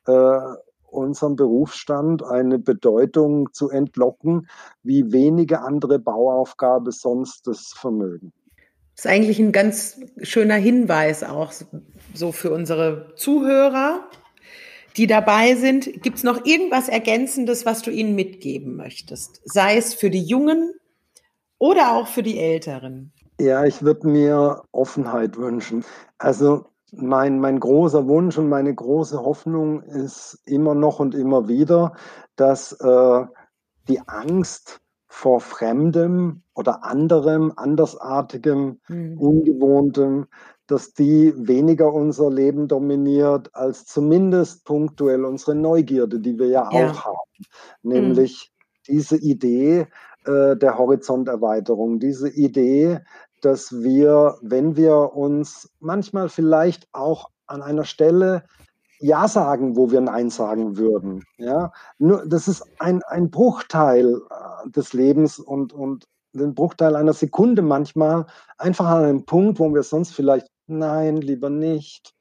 [0.07, 0.39] äh,
[0.87, 4.47] unserem Berufsstand eine Bedeutung zu entlocken,
[4.81, 8.33] wie wenige andere Bauaufgabe sonst das Vermögen.
[8.95, 11.51] Das ist eigentlich ein ganz schöner Hinweis auch
[12.13, 14.07] so für unsere Zuhörer,
[14.97, 16.03] die dabei sind.
[16.03, 19.41] Gibt es noch irgendwas Ergänzendes, was du ihnen mitgeben möchtest?
[19.45, 20.73] Sei es für die Jungen
[21.57, 23.11] oder auch für die Älteren?
[23.39, 25.83] Ja, ich würde mir Offenheit wünschen.
[26.19, 31.95] Also mein, mein großer Wunsch und meine große Hoffnung ist immer noch und immer wieder,
[32.35, 33.25] dass äh,
[33.87, 34.81] die Angst
[35.13, 39.17] vor Fremdem oder anderem, andersartigem, mhm.
[39.19, 40.25] ungewohntem,
[40.65, 46.89] dass die weniger unser Leben dominiert als zumindest punktuell unsere Neugierde, die wir ja, ja.
[46.89, 47.45] auch haben.
[47.83, 48.91] Nämlich mhm.
[48.91, 49.87] diese Idee
[50.25, 52.99] äh, der Horizonterweiterung, diese Idee,
[53.41, 58.45] dass wir, wenn wir uns manchmal vielleicht auch an einer Stelle
[59.03, 61.25] ja sagen, wo wir Nein sagen würden.
[61.37, 67.13] Ja, nur das ist ein, ein Bruchteil äh, des Lebens und, und den Bruchteil einer
[67.13, 68.25] Sekunde manchmal
[68.57, 72.13] einfach an einem Punkt, wo wir sonst vielleicht Nein, lieber nicht.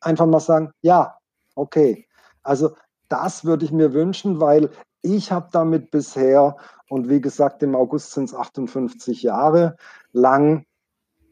[0.00, 1.18] Einfach mal sagen, ja,
[1.56, 2.06] okay.
[2.44, 2.76] Also
[3.08, 4.70] das würde ich mir wünschen, weil
[5.02, 6.56] ich habe damit bisher,
[6.88, 9.76] und wie gesagt, im August sind es 58 Jahre
[10.12, 10.64] lang,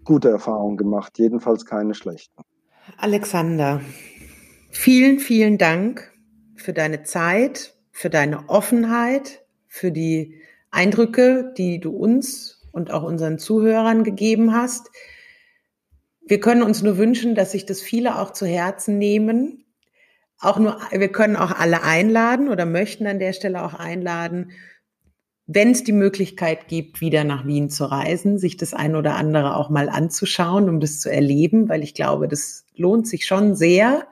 [0.05, 2.43] gute Erfahrungen gemacht, jedenfalls keine schlechten.
[2.97, 3.81] Alexander,
[4.71, 6.13] Vielen, vielen Dank
[6.55, 13.39] für deine Zeit, für deine Offenheit, für die Eindrücke, die du uns und auch unseren
[13.39, 14.91] Zuhörern gegeben hast.
[16.21, 19.65] Wir können uns nur wünschen, dass sich das viele auch zu Herzen nehmen.
[20.39, 24.53] Auch nur, wir können auch alle einladen oder möchten an der Stelle auch einladen,
[25.47, 29.57] wenn es die Möglichkeit gibt, wieder nach Wien zu reisen, sich das ein oder andere
[29.57, 34.07] auch mal anzuschauen, um das zu erleben, weil ich glaube, das lohnt sich schon sehr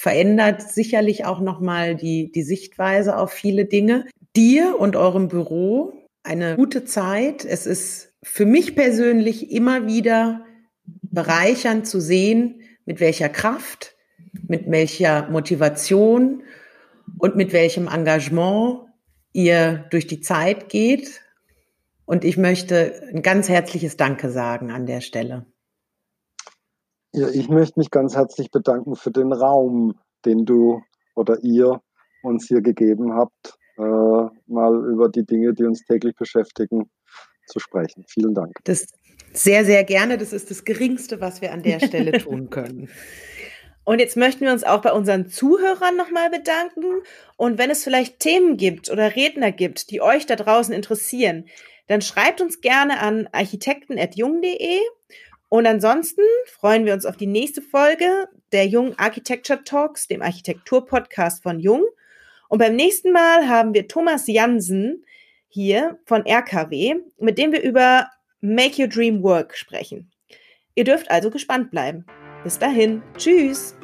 [0.00, 4.06] verändert sicherlich auch nochmal die, die Sichtweise auf viele Dinge.
[4.34, 5.92] Dir und eurem Büro
[6.22, 7.44] eine gute Zeit.
[7.44, 10.46] Es ist für mich persönlich immer wieder
[11.02, 13.94] bereichernd zu sehen, mit welcher Kraft,
[14.48, 16.44] mit welcher Motivation
[17.18, 18.86] und mit welchem Engagement
[19.34, 21.20] ihr durch die Zeit geht.
[22.06, 25.44] Und ich möchte ein ganz herzliches Danke sagen an der Stelle.
[27.12, 30.82] Ja, ich möchte mich ganz herzlich bedanken für den Raum, den du
[31.16, 31.80] oder ihr
[32.22, 33.82] uns hier gegeben habt, äh,
[34.46, 36.90] mal über die Dinge, die uns täglich beschäftigen,
[37.46, 38.04] zu sprechen.
[38.08, 38.52] Vielen Dank.
[38.64, 38.86] Das
[39.32, 40.18] sehr, sehr gerne.
[40.18, 42.88] Das ist das Geringste, was wir an der Stelle tun können.
[43.84, 47.02] Und jetzt möchten wir uns auch bei unseren Zuhörern nochmal bedanken.
[47.36, 51.46] Und wenn es vielleicht Themen gibt oder Redner gibt, die euch da draußen interessieren,
[51.88, 54.78] dann schreibt uns gerne an architekten.jung.de
[55.50, 61.42] und ansonsten freuen wir uns auf die nächste Folge der Jung Architecture Talks, dem Architektur-Podcast
[61.42, 61.84] von Jung.
[62.48, 65.04] Und beim nächsten Mal haben wir Thomas Jansen
[65.48, 68.08] hier von RKW, mit dem wir über
[68.40, 70.12] Make Your Dream Work sprechen.
[70.76, 72.06] Ihr dürft also gespannt bleiben.
[72.44, 73.02] Bis dahin.
[73.18, 73.74] Tschüss.